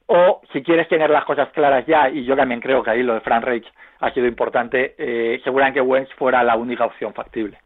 O 0.07 0.41
si 0.53 0.63
quieres 0.63 0.89
tener 0.89 1.11
las 1.11 1.25
cosas 1.25 1.51
claras 1.51 1.85
ya, 1.87 2.09
y 2.09 2.25
yo 2.25 2.37
también 2.37 2.61
creo 2.61 2.83
que 2.83 2.91
ahí 2.91 3.03
lo 3.03 3.15
de 3.15 3.21
Frank 3.21 3.45
Reich 3.45 3.67
ha 4.01 4.11
sido 4.13 4.27
importante, 4.27 4.95
eh, 4.99 5.41
seguramente 5.43 5.81
Wentz 5.81 6.13
fuera 6.15 6.43
la 6.43 6.57
única 6.57 6.85
opción 6.85 7.13
factible. 7.13 7.59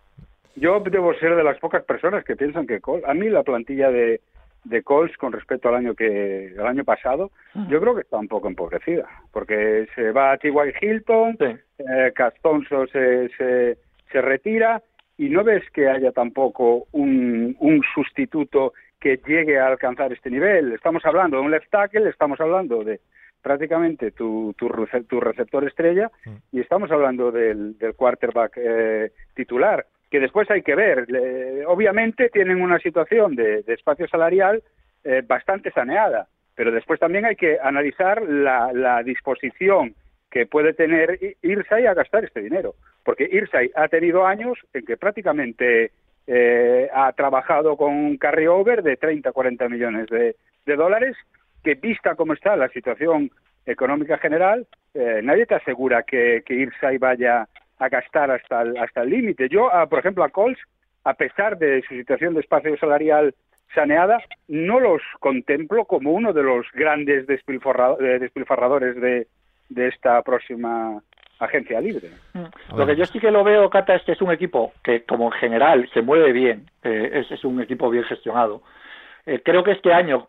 Yo 0.57 0.81
debo 0.81 1.13
ser 1.15 1.35
de 1.35 1.43
las 1.43 1.59
pocas 1.59 1.83
personas 1.85 2.25
que 2.25 2.37
piensan 2.37 2.67
que 2.67 2.81
a 3.07 3.15
mí 3.15 3.29
la 3.29 3.43
plantilla 3.43 3.91
de, 3.91 4.21
de 4.65 4.83
Colts 4.83 5.17
con 5.17 5.33
respecto 5.33 5.69
al 5.69 5.77
año 5.77 5.95
que 5.95 6.47
el 6.47 6.67
año 6.67 6.85
pasado, 6.85 7.31
yo 7.69 7.81
creo 7.81 7.95
que 7.95 8.01
está 8.01 8.17
un 8.17 8.29
poco 8.29 8.49
empobrecida, 8.49 9.07
porque 9.33 9.87
se 9.95 10.11
va 10.11 10.33
a 10.33 10.39
T.Y. 10.39 10.53
Hilton, 10.81 11.37
eh, 11.41 12.13
Castonzo 12.15 12.87
se, 12.87 13.29
se, 13.37 13.79
se 14.11 14.23
retira 14.23 14.83
y 15.17 15.29
no 15.29 15.45
ves 15.45 15.63
que 15.71 15.89
haya 15.89 16.13
tampoco 16.13 16.87
un, 16.93 17.57
un 17.61 17.83
sustituto 17.95 18.73
que 18.99 19.21
llegue 19.27 19.59
a 19.59 19.67
alcanzar 19.67 20.13
este 20.13 20.31
nivel. 20.31 20.73
Estamos 20.73 21.05
hablando 21.05 21.37
de 21.37 21.43
un 21.43 21.51
left 21.51 21.71
tackle, 21.71 22.09
estamos 22.09 22.41
hablando 22.41 22.83
de 22.83 23.01
prácticamente 23.43 24.11
tu, 24.13 24.55
tu, 24.57 24.71
tu 25.07 25.21
receptor 25.21 25.69
estrella 25.69 26.11
y 26.51 26.61
estamos 26.61 26.91
hablando 26.91 27.31
del, 27.31 27.77
del 27.77 27.95
quarterback 27.95 28.55
eh, 28.57 29.13
titular 29.35 29.87
que 30.15 30.21
después 30.21 30.49
hay 30.49 30.63
que 30.63 30.77
ver. 30.77 31.09
obviamente 31.67 32.29
tienen 32.29 32.63
una 32.63 32.79
situación 32.79 33.35
de, 33.35 33.65
espacio 33.67 34.07
salarial 34.07 34.63
eh, 35.03 35.25
bastante 35.27 35.73
saneada, 35.73 36.29
pero 36.55 36.71
después 36.71 37.01
también 37.01 37.25
hay 37.25 37.35
que 37.35 37.59
analizar 37.61 38.23
la, 38.23 39.03
disposición 39.05 39.97
que 40.31 40.47
puede 40.47 40.73
tener 40.73 41.19
irse 41.43 41.75
ahí 41.75 41.87
a 41.87 41.95
gastar 41.95 42.23
este 42.25 42.43
dinero. 42.43 42.77
porque 43.03 43.29
Irsay 43.29 43.73
ha 43.75 43.89
tenido 43.89 44.25
años 44.25 44.57
en 44.73 44.85
que 44.85 44.97
prácticamente 44.97 45.91
eh, 46.29 46.89
ha 46.95 47.11
trabajado 47.15 47.77
con 47.77 47.93
un 47.93 48.17
carryover 48.17 48.85
de 48.85 48.97
30, 48.97 49.33
40 49.33 49.69
millones 49.69 50.07
de, 50.11 50.37
dólares, 50.77 51.17
que 51.65 51.75
vista 51.75 52.15
cómo 52.15 52.35
está 52.35 52.55
la 52.55 52.69
situación 52.69 53.33
económica 53.67 54.19
general, 54.19 54.65
eh, 54.95 55.23
nadie 55.25 55.47
te 55.47 55.57
asegura 55.57 56.05
que, 56.05 56.45
que 56.47 56.55
Irsay 56.55 56.99
vaya 56.99 57.49
a 57.79 57.89
gastar 57.89 58.31
hasta 58.31 58.63
el 58.63 58.77
hasta 58.77 59.03
el 59.03 59.11
límite. 59.11 59.49
Yo, 59.49 59.71
por 59.89 59.99
ejemplo, 59.99 60.25
a 60.25 60.29
Coles, 60.29 60.59
a 61.05 61.15
pesar 61.15 61.59
de 61.59 61.83
su 61.83 61.95
situación 61.95 62.35
de 62.35 62.41
espacio 62.41 62.77
salarial 62.79 63.35
saneada, 63.75 64.19
no 64.49 64.81
los 64.81 65.03
contemplo 65.21 65.85
como 65.85 66.13
uno 66.13 66.33
de 66.33 66.43
los 66.43 66.67
grandes 66.73 67.29
eh, 67.29 68.19
despilfarradores 68.21 68.97
de, 69.01 69.27
de 69.69 69.89
esta 69.89 70.23
próxima 70.23 71.03
agencia 71.39 71.81
libre. 71.81 72.11
Mm. 72.33 72.77
Lo 72.77 72.87
que 72.87 72.97
yo 72.97 73.05
sí 73.05 73.19
que 73.19 73.31
lo 73.31 73.45
veo, 73.45 73.69
Cata, 73.71 73.95
es 73.95 74.03
que 74.05 74.13
es 74.13 74.23
un 74.23 74.33
equipo 74.33 74.73
que, 74.83 75.05
como 75.05 75.27
en 75.27 75.39
general, 75.41 75.89
se 75.93 76.03
mueve 76.03 76.33
bien, 76.33 76.71
eh, 76.83 77.25
es, 77.31 77.45
un 77.45 77.61
equipo 77.61 77.91
bien 77.91 78.05
gestionado. 78.05 78.63
Eh, 79.27 79.41
creo 79.45 79.65
que 79.65 79.73
este 79.73 79.93
año, 79.93 80.29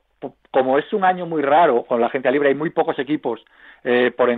como 0.51 0.77
es 0.77 0.91
un 0.94 1.03
año 1.03 1.25
muy 1.25 1.41
raro 1.41 1.84
con 1.84 2.00
la 2.00 2.08
agencia 2.08 2.32
libre, 2.32 2.50
hay 2.50 2.55
muy 2.55 2.70
pocos 2.70 2.98
equipos 3.00 3.44
eh, 3.84 4.12
por 4.15 4.29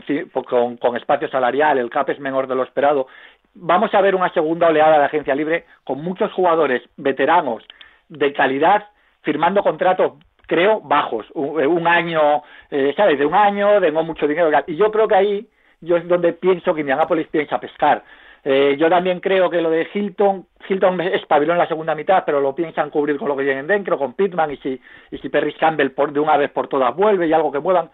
con, 0.46 0.77
con 0.77 0.98
espacio 0.98 1.29
salarial, 1.29 1.77
el 1.77 1.89
CAP 1.89 2.10
es 2.10 2.20
menor 2.20 2.48
de 2.48 2.56
lo 2.56 2.63
esperado. 2.63 3.08
Vamos 3.53 3.94
a 3.94 4.01
ver 4.01 4.15
una 4.15 4.32
segunda 4.34 4.67
oleada 4.67 5.00
de 5.00 5.06
agencia 5.06 5.36
libre 5.36 5.65
con 5.84 6.03
muchos 6.03 6.32
jugadores 6.34 6.84
veteranos 6.98 7.63
de 8.10 8.34
calidad 8.34 8.86
firmando 9.22 9.63
contratos 9.63 10.13
creo 10.46 10.79
bajos 10.79 11.25
un, 11.34 11.88
año 11.88 12.44
sabes 12.96 13.20
de 13.20 13.25
un 13.25 13.36
año 13.36 13.82
de 13.82 13.91
no 13.91 14.03
mucho 14.03 14.27
dinero 14.27 14.50
y 14.65 14.77
yo 14.77 14.91
creo 14.91 15.08
que 15.08 15.15
ahí 15.15 15.48
yo 15.82 15.98
es 15.98 16.08
donde 16.08 16.34
pienso 16.34 16.74
que 16.74 16.82
Indianapolis 16.82 17.27
piensa 17.27 17.60
pescar. 17.60 18.03
Eh, 18.50 18.77
yo 18.80 18.89
también 18.89 19.20
creo 19.20 19.50
que 19.50 19.60
lo 19.60 19.70
de 19.70 19.89
Hilton, 19.94 20.46
Hilton 20.70 21.01
espabiló 21.01 21.51
en 21.51 21.60
la 21.60 21.68
segunda 21.68 21.94
mitad, 21.94 22.24
pero 22.25 22.39
lo 22.39 22.56
piensan 22.56 22.89
cubrir 22.89 23.18
con 23.18 23.27
lo 23.27 23.36
que 23.36 23.44
vienen 23.44 23.68
dentro, 23.68 23.98
con 23.98 24.13
Pittman, 24.13 24.51
y 24.51 24.58
si, 24.58 24.82
y 25.12 25.18
si 25.18 25.27
Perry 25.27 25.51
Campbell 25.51 25.89
por, 25.89 26.13
de 26.13 26.22
una 26.22 26.38
vez 26.38 26.50
por 26.51 26.70
todas 26.70 26.96
vuelve 26.96 27.27
y 27.27 27.34
algo 27.34 27.51
que 27.51 27.60
muevan. 27.60 27.89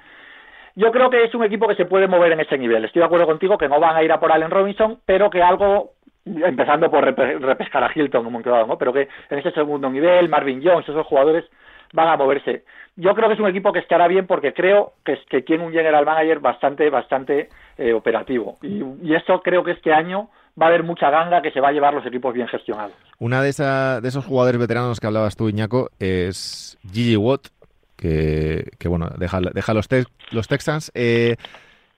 Yo 0.75 0.91
creo 0.91 1.10
que 1.10 1.24
es 1.24 1.33
un 1.33 1.43
equipo 1.43 1.67
que 1.67 1.74
se 1.74 1.86
puede 1.86 2.07
mover 2.07 2.33
en 2.33 2.41
ese 2.41 2.55
nivel. 2.60 2.86
Estoy 2.86 3.00
de 3.00 3.05
acuerdo 3.07 3.25
contigo 3.25 3.57
que 3.57 3.67
no 3.67 3.79
van 3.79 3.95
a 3.95 4.03
ir 4.03 4.12
a 4.12 4.19
por 4.19 4.31
Allen 4.31 4.51
Robinson, 4.51 5.00
pero 5.07 5.31
que 5.31 5.41
algo, 5.41 5.93
empezando 6.24 6.91
por 6.91 7.03
repescar 7.03 7.83
a 7.83 7.91
Hilton, 7.91 8.24
un 8.24 8.33
momento 8.33 8.51
dado, 8.51 8.67
¿no? 8.67 8.77
pero 8.77 8.93
que 8.93 9.07
en 9.31 9.39
ese 9.39 9.50
segundo 9.53 9.89
nivel, 9.89 10.29
Marvin 10.29 10.62
Jones, 10.63 10.88
esos 10.88 11.07
jugadores 11.07 11.45
van 11.93 12.10
a 12.10 12.17
moverse. 12.17 12.63
Yo 12.95 13.15
creo 13.15 13.27
que 13.27 13.33
es 13.33 13.39
un 13.39 13.50
equipo 13.50 13.74
que 13.74 13.79
estará 13.79 14.07
bien 14.07 14.27
porque 14.27 14.53
creo 14.53 14.93
que, 15.03 15.17
que 15.27 15.41
tiene 15.41 15.65
un 15.65 15.74
general 15.74 16.05
manager 16.05 16.41
bastante, 16.41 16.91
bastante 16.91 17.50
eh, 17.79 17.91
operativo. 17.91 18.57
Y 18.62 19.15
eso 19.15 19.41
creo 19.41 19.63
que 19.63 19.72
este 19.72 19.91
año 19.91 20.29
va 20.60 20.65
a 20.65 20.69
haber 20.69 20.83
mucha 20.83 21.10
ganga 21.10 21.41
que 21.41 21.51
se 21.51 21.60
va 21.60 21.69
a 21.69 21.72
llevar 21.72 21.93
los 21.93 22.05
equipos 22.05 22.33
bien 22.33 22.48
gestionados. 22.48 22.93
Una 23.19 23.41
de, 23.41 23.50
esa, 23.50 24.01
de 24.01 24.07
esos 24.07 24.25
jugadores 24.25 24.60
veteranos 24.60 25.00
que 25.00 25.07
hablabas 25.07 25.36
tú, 25.36 25.50
Iñaco, 25.50 25.89
es 26.00 26.77
Gigi 26.91 27.15
Watt, 27.15 27.48
que, 27.95 28.72
que 28.79 28.88
bueno, 28.88 29.10
deja, 29.17 29.39
deja 29.41 29.74
los, 29.74 29.88
los 30.31 30.48
Texans. 30.48 30.91
Eh, 30.93 31.38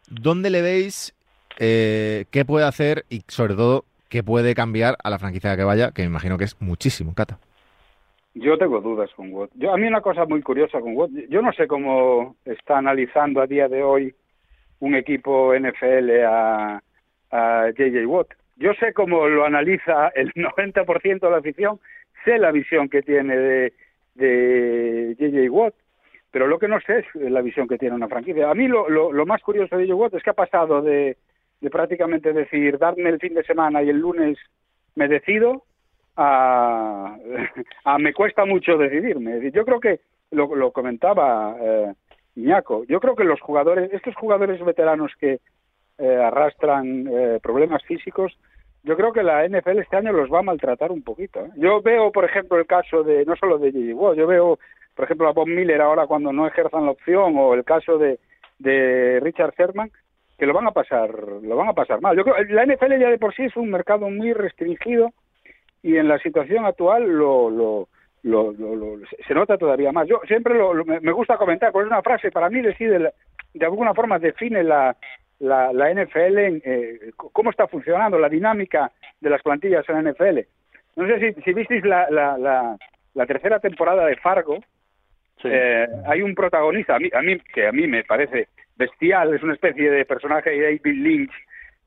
¿Dónde 0.09 0.49
le 0.49 0.61
veis 0.61 1.15
eh, 1.59 2.25
qué 2.31 2.45
puede 2.45 2.65
hacer 2.65 3.05
y 3.09 3.21
sobre 3.27 3.55
todo 3.55 3.85
qué 4.09 4.23
puede 4.23 4.53
cambiar 4.55 4.97
a 5.03 5.09
la 5.09 5.19
franquicia 5.19 5.57
que 5.57 5.63
vaya, 5.63 5.91
que 5.91 6.03
me 6.03 6.07
imagino 6.07 6.37
que 6.37 6.45
es 6.45 6.61
muchísimo, 6.61 7.13
Cata? 7.13 7.39
Yo 8.35 8.57
tengo 8.57 8.81
dudas 8.81 9.09
con 9.15 9.31
Watt. 9.33 9.51
Yo, 9.55 9.73
a 9.73 9.77
mí 9.77 9.87
una 9.87 10.01
cosa 10.01 10.25
muy 10.25 10.41
curiosa 10.41 10.79
con 10.79 10.95
Watt, 10.95 11.09
yo 11.29 11.41
no 11.41 11.53
sé 11.53 11.67
cómo 11.67 12.35
está 12.45 12.77
analizando 12.77 13.41
a 13.41 13.47
día 13.47 13.67
de 13.67 13.81
hoy 13.81 14.13
un 14.79 14.93
equipo 14.95 15.53
NFL 15.57 16.25
a, 16.27 16.81
a 17.31 17.69
JJ 17.71 18.05
Watt. 18.05 18.27
Yo 18.57 18.73
sé 18.75 18.93
cómo 18.93 19.27
lo 19.27 19.45
analiza 19.45 20.09
el 20.09 20.33
90% 20.35 21.19
de 21.19 21.29
la 21.29 21.37
afición, 21.37 21.79
sé 22.23 22.37
la 22.37 22.51
visión 22.51 22.89
que 22.89 23.01
tiene 23.01 23.37
de, 23.37 23.73
de 24.15 25.15
JJ 25.19 25.49
Watt, 25.49 25.73
pero 26.31 26.47
lo 26.47 26.59
que 26.59 26.67
no 26.67 26.79
sé 26.81 26.99
es 26.99 27.05
la 27.15 27.41
visión 27.41 27.67
que 27.67 27.77
tiene 27.77 27.95
una 27.95 28.07
franquicia. 28.07 28.49
A 28.49 28.55
mí 28.55 28.67
lo, 28.67 28.89
lo, 28.89 29.25
más 29.25 29.41
curioso 29.41 29.77
de 29.77 29.85
JJ 29.85 29.93
Watt 29.93 30.13
es 30.15 30.23
que 30.23 30.29
ha 30.29 30.33
pasado 30.33 30.81
de, 30.81 31.17
prácticamente 31.71 32.33
decir, 32.33 32.77
darme 32.77 33.09
el 33.09 33.19
fin 33.19 33.33
de 33.33 33.43
semana 33.43 33.83
y 33.83 33.89
el 33.89 33.99
lunes 33.99 34.37
me 34.95 35.07
decido, 35.07 35.63
a, 36.17 37.17
me 37.99 38.13
cuesta 38.13 38.45
mucho 38.45 38.77
decidirme. 38.77 39.51
Yo 39.51 39.65
creo 39.65 39.79
que 39.79 39.99
lo, 40.31 40.55
lo 40.55 40.71
comentaba 40.71 41.55
eh, 41.59 41.93
Iñaco, 42.35 42.83
yo 42.85 42.99
creo 42.99 43.15
que 43.15 43.23
los 43.23 43.39
jugadores, 43.39 43.91
estos 43.93 44.13
jugadores 44.15 44.63
veteranos 44.63 45.13
que 45.19 45.39
eh, 45.97 46.15
arrastran 46.15 47.07
eh, 47.07 47.39
problemas 47.41 47.83
físicos, 47.83 48.37
yo 48.85 48.95
creo 48.95 49.11
que 49.11 49.23
la 49.23 49.47
NFL 49.47 49.79
este 49.79 49.97
año 49.97 50.11
los 50.11 50.31
va 50.31 50.39
a 50.39 50.43
maltratar 50.43 50.91
un 50.91 51.01
poquito. 51.01 51.39
¿eh? 51.39 51.49
Yo 51.55 51.81
veo, 51.81 52.11
por 52.11 52.23
ejemplo, 52.23 52.57
el 52.59 52.67
caso 52.67 53.03
de, 53.03 53.25
no 53.25 53.35
solo 53.35 53.57
de 53.57 53.71
J.J. 53.71 53.95
Watt, 53.95 54.17
yo 54.17 54.27
veo, 54.27 54.59
por 54.93 55.05
ejemplo, 55.05 55.27
a 55.27 55.33
Bob 55.33 55.47
Miller 55.47 55.81
ahora 55.81 56.05
cuando 56.05 56.31
no 56.31 56.47
ejerzan 56.47 56.85
la 56.85 56.91
opción, 56.91 57.35
o 57.37 57.55
el 57.55 57.63
caso 57.63 57.97
de, 57.97 58.19
de 58.59 59.19
Richard 59.21 59.55
Sherman, 59.57 59.89
que 60.37 60.45
lo 60.45 60.53
van 60.53 60.67
a 60.67 60.71
pasar, 60.71 61.09
lo 61.41 61.55
van 61.55 61.69
a 61.69 61.73
pasar 61.73 61.99
mal. 61.99 62.15
Yo 62.15 62.23
creo, 62.23 62.35
la 62.49 62.65
NFL 62.65 62.99
ya 62.99 63.09
de 63.09 63.17
por 63.17 63.33
sí 63.33 63.45
es 63.45 63.55
un 63.55 63.71
mercado 63.71 64.09
muy 64.09 64.33
restringido, 64.33 65.13
y 65.81 65.97
en 65.97 66.07
la 66.07 66.19
situación 66.19 66.65
actual 66.65 67.07
lo, 67.07 67.49
lo, 67.49 67.87
lo, 68.23 68.53
se 69.27 69.33
nota 69.33 69.57
todavía 69.57 69.91
más. 69.91 70.07
Yo 70.07 70.19
siempre 70.27 70.55
me 71.01 71.11
gusta 71.11 71.37
comentar, 71.37 71.71
con 71.71 71.85
una 71.85 72.01
frase 72.01 72.31
para 72.31 72.49
mí 72.49 72.61
decide, 72.61 73.13
de 73.53 73.65
alguna 73.65 73.93
forma 73.93 74.19
define 74.19 74.63
la, 74.63 74.95
la, 75.39 75.73
la 75.73 75.93
NFL, 75.93 76.37
en, 76.37 76.61
eh, 76.65 77.11
cómo 77.15 77.49
está 77.49 77.67
funcionando, 77.67 78.17
la 78.17 78.29
dinámica 78.29 78.91
de 79.19 79.29
las 79.29 79.41
plantillas 79.41 79.87
en 79.89 80.03
la 80.03 80.11
NFL. 80.11 80.39
No 80.95 81.07
sé 81.07 81.19
si, 81.19 81.41
si 81.41 81.53
visteis 81.53 81.83
la, 81.83 82.09
la, 82.09 82.77
la, 83.13 83.25
tercera 83.25 83.59
temporada 83.59 84.05
de 84.05 84.15
Fargo, 84.17 84.59
eh, 85.43 85.87
hay 86.07 86.21
un 86.21 86.33
protagonista, 86.33 86.95
a 86.95 86.99
mí, 86.99 87.09
a 87.13 87.21
mí, 87.21 87.37
que 87.53 87.67
a 87.67 87.71
mí 87.71 87.87
me 87.87 88.03
parece 88.03 88.47
bestial, 88.77 89.33
es 89.33 89.43
una 89.43 89.53
especie 89.53 89.91
de 89.91 90.05
personaje 90.05 90.51
de 90.51 90.61
David 90.61 91.03
Lynch, 91.03 91.33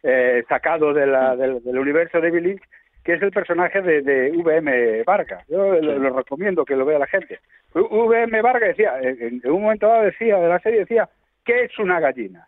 eh, 0.02 0.44
sacado 0.48 0.92
de 0.92 1.06
la, 1.06 1.34
del, 1.34 1.62
del 1.64 1.78
universo 1.78 2.20
de 2.20 2.28
David 2.28 2.46
Lynch, 2.46 2.62
que 3.08 3.14
es 3.14 3.22
el 3.22 3.30
personaje 3.30 3.80
de, 3.80 4.02
de 4.02 4.30
VM 4.32 5.02
Vargas. 5.04 5.42
Yo 5.48 5.80
lo, 5.80 6.10
recomiendo 6.14 6.66
que 6.66 6.76
lo 6.76 6.84
vea 6.84 6.98
la 6.98 7.06
gente. 7.06 7.40
VM 7.72 8.42
Vargas 8.42 8.76
decía, 8.76 9.00
en, 9.00 9.40
un 9.44 9.62
momento 9.62 9.88
dado 9.88 10.02
decía, 10.02 10.36
de 10.36 10.48
la 10.48 10.58
serie 10.60 10.80
decía, 10.80 11.08
¿qué 11.42 11.64
es 11.64 11.78
una 11.78 12.00
gallina? 12.00 12.47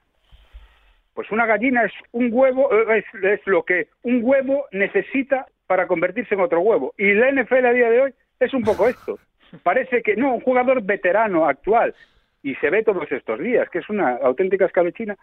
Pues 1.21 1.33
una 1.33 1.45
gallina 1.45 1.85
es 1.85 1.93
un 2.12 2.31
huevo, 2.33 2.71
es, 2.91 3.05
es 3.23 3.41
lo 3.45 3.62
que 3.62 3.89
un 4.05 4.21
huevo 4.23 4.65
necesita 4.73 5.45
para 5.67 5.87
convertirse 5.87 6.35
en 6.35 6.41
otro 6.41 6.62
huevo. 6.62 6.95
Y 6.97 7.12
la 7.12 7.31
NFL 7.31 7.67
a 7.67 7.73
día 7.75 7.91
de 7.91 8.00
hoy 8.00 8.15
es 8.41 8.55
un 8.55 8.62
poco 8.62 8.89
esto. 8.89 9.19
Parece 9.62 10.00
que, 10.00 10.17
no, 10.17 10.33
un 10.33 10.41
jugador 10.41 10.83
veterano, 10.83 11.47
actual, 11.47 11.95
y 12.43 12.55
se 12.55 12.71
ve 12.71 12.83
todos 12.83 13.12
estos 13.12 13.39
días, 13.39 13.69
que 13.69 13.81
es 13.81 13.91
una 13.91 14.12
auténtica 14.23 14.65
escabechina, 14.65 15.15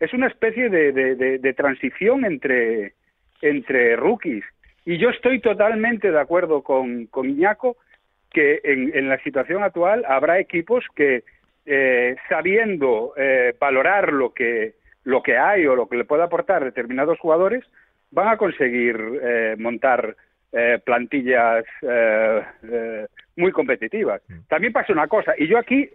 es 0.00 0.14
una 0.14 0.28
especie 0.28 0.70
de, 0.70 0.90
de, 0.92 1.38
de 1.38 1.52
transición 1.52 2.24
entre, 2.24 2.94
entre 3.42 3.94
rookies 3.96 4.46
y 4.86 4.96
yo 4.96 5.10
estoy 5.10 5.38
totalmente 5.40 6.10
de 6.10 6.18
acuerdo 6.18 6.62
con, 6.62 7.08
con 7.08 7.28
Iñaco 7.28 7.76
que 8.30 8.62
en, 8.64 9.06
la 9.06 9.22
situación 9.22 9.62
actual 9.62 10.02
habrá 10.08 10.38
equipos 10.38 10.82
que, 10.96 11.24
eh, 11.66 12.16
sabiendo 12.30 13.12
eh, 13.18 13.54
valorar 13.60 14.14
lo 14.14 14.32
que, 14.32 14.80
lo 15.04 15.22
que 15.22 15.36
hay 15.36 15.66
o 15.66 15.76
lo 15.76 15.88
que 15.88 15.96
le 15.96 16.04
puede 16.04 16.22
aportar 16.22 16.64
determinados 16.64 17.18
jugadores, 17.18 17.64
van 18.10 18.28
a 18.28 18.36
conseguir 18.36 18.96
eh, 19.22 19.56
montar 19.58 20.16
plantillas 20.84 21.64
muy 23.36 23.52
competitivas. 23.52 24.20
Mm. 24.28 24.40
También 24.50 24.70
pasa 24.74 24.92
una 24.92 25.08
cosa, 25.08 25.32
y 25.38 25.46
yo 25.46 25.56
aquí, 25.56 25.88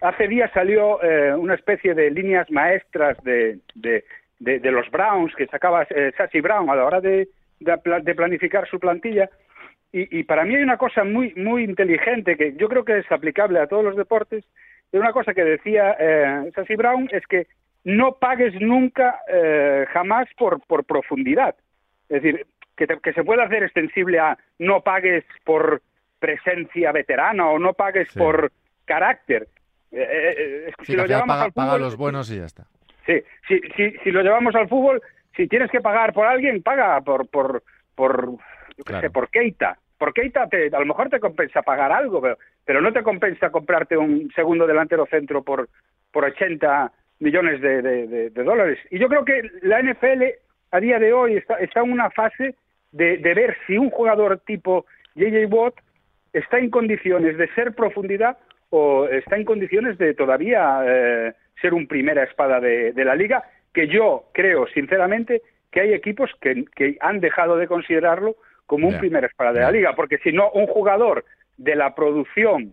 hace 0.00 0.28
días 0.28 0.52
salió 0.54 1.00
una 1.36 1.54
especie 1.54 1.92
de 1.92 2.12
líneas 2.12 2.48
maestras 2.48 3.20
de, 3.24 3.58
de, 3.74 4.04
de, 4.38 4.70
los 4.70 4.88
Browns 4.88 5.34
que 5.34 5.48
sacaba 5.48 5.84
Sassy 6.16 6.40
Brown 6.40 6.70
a 6.70 6.76
la 6.76 6.84
hora 6.84 7.00
de, 7.00 7.26
de, 7.62 8.14
planificar 8.14 8.68
su 8.68 8.78
plantilla. 8.78 9.30
Y, 9.94 10.22
para 10.24 10.44
mí 10.44 10.56
hay 10.56 10.62
una 10.62 10.78
cosa 10.78 11.04
muy, 11.04 11.34
muy 11.34 11.64
inteligente 11.64 12.36
que 12.36 12.54
yo 12.56 12.66
creo 12.68 12.82
que 12.82 12.98
es 12.98 13.12
aplicable 13.12 13.58
a 13.60 13.66
todos 13.66 13.84
los 13.84 13.94
deportes. 13.94 14.42
Es 14.90 14.98
una 14.98 15.12
cosa 15.12 15.34
que 15.34 15.44
decía 15.44 15.94
eh, 15.98 16.50
Sassy 16.54 16.76
Brown, 16.76 17.10
es 17.12 17.26
que 17.26 17.46
no 17.84 18.14
pagues 18.14 18.54
nunca, 18.60 19.20
eh, 19.28 19.86
jamás 19.92 20.28
por, 20.38 20.60
por 20.66 20.84
profundidad. 20.84 21.54
Es 22.08 22.22
decir, 22.22 22.46
que, 22.76 22.86
que 22.86 23.12
se 23.12 23.24
pueda 23.24 23.44
hacer 23.44 23.62
extensible 23.62 24.18
a 24.18 24.38
no 24.58 24.82
pagues 24.82 25.24
por 25.44 25.82
presencia 26.18 26.92
veterana 26.92 27.48
o 27.48 27.58
no 27.58 27.74
pagues 27.74 28.08
por 28.14 28.52
carácter. 28.84 29.48
Eh, 29.90 30.66
eh, 30.68 30.72
que 30.78 30.84
si 30.86 30.94
lo 30.94 31.06
llevamos 31.06 31.36
al 31.36 31.52
fútbol, 31.52 31.80
los 31.80 31.96
buenos 31.96 32.30
y 32.30 32.38
ya 32.38 32.44
está. 32.44 32.66
Sí, 33.04 33.20
si, 33.48 33.60
si, 33.76 33.90
si 33.98 34.10
lo 34.10 34.22
llevamos 34.22 34.54
al 34.54 34.68
fútbol, 34.68 35.02
si 35.36 35.48
tienes 35.48 35.70
que 35.70 35.80
pagar 35.80 36.12
por 36.12 36.26
alguien, 36.26 36.62
paga 36.62 37.00
por, 37.00 37.28
por, 37.28 37.62
por, 37.94 38.30
yo 38.76 39.00
sé, 39.00 39.10
por 39.10 39.28
Keita. 39.28 39.78
Por 39.98 40.12
Keita 40.12 40.48
te, 40.48 40.66
a 40.66 40.78
lo 40.78 40.86
mejor 40.86 41.08
te 41.10 41.20
compensa 41.20 41.62
pagar 41.62 41.92
algo, 41.92 42.20
pero, 42.20 42.38
pero 42.64 42.80
no 42.80 42.92
te 42.92 43.02
compensa 43.02 43.50
comprarte 43.50 43.96
un 43.96 44.30
segundo 44.34 44.66
delantero 44.66 45.06
centro 45.06 45.42
por, 45.42 45.68
por 46.10 46.24
80 46.24 46.92
millones 47.22 47.60
de, 47.60 47.82
de, 47.82 48.44
dólares. 48.44 48.78
Y 48.90 48.98
yo 48.98 49.08
creo 49.08 49.24
que 49.24 49.42
la 49.62 49.80
NFL 49.80 50.24
a 50.72 50.80
día 50.80 50.98
de 50.98 51.12
hoy 51.12 51.36
está, 51.36 51.54
está 51.58 51.80
en 51.80 51.92
una 51.92 52.10
fase 52.10 52.56
de, 52.90 53.18
de 53.18 53.34
ver 53.34 53.56
si 53.66 53.78
un 53.78 53.90
jugador 53.90 54.40
tipo 54.40 54.84
JJ 55.14 55.46
Watt 55.46 55.74
está 56.32 56.58
en 56.58 56.70
condiciones 56.70 57.38
de 57.38 57.46
ser 57.54 57.74
profundidad 57.74 58.38
o 58.70 59.06
está 59.06 59.36
en 59.36 59.44
condiciones 59.44 59.98
de 59.98 60.14
todavía 60.14 60.82
eh, 60.84 61.32
ser 61.60 61.74
un 61.74 61.86
primera 61.86 62.24
espada 62.24 62.58
de, 62.58 62.92
de, 62.92 63.04
la 63.04 63.14
liga, 63.14 63.44
que 63.72 63.86
yo 63.86 64.24
creo 64.32 64.66
sinceramente 64.68 65.42
que 65.70 65.80
hay 65.80 65.92
equipos 65.92 66.30
que, 66.40 66.64
que 66.74 66.96
han 67.00 67.20
dejado 67.20 67.56
de 67.56 67.68
considerarlo 67.68 68.34
como 68.66 68.88
un 68.88 68.98
primera 68.98 69.26
espada 69.26 69.52
de 69.52 69.60
la 69.60 69.70
liga, 69.70 69.94
porque 69.94 70.18
si 70.18 70.32
no, 70.32 70.50
un 70.50 70.66
jugador 70.66 71.24
de 71.56 71.76
la 71.76 71.94
producción 71.94 72.72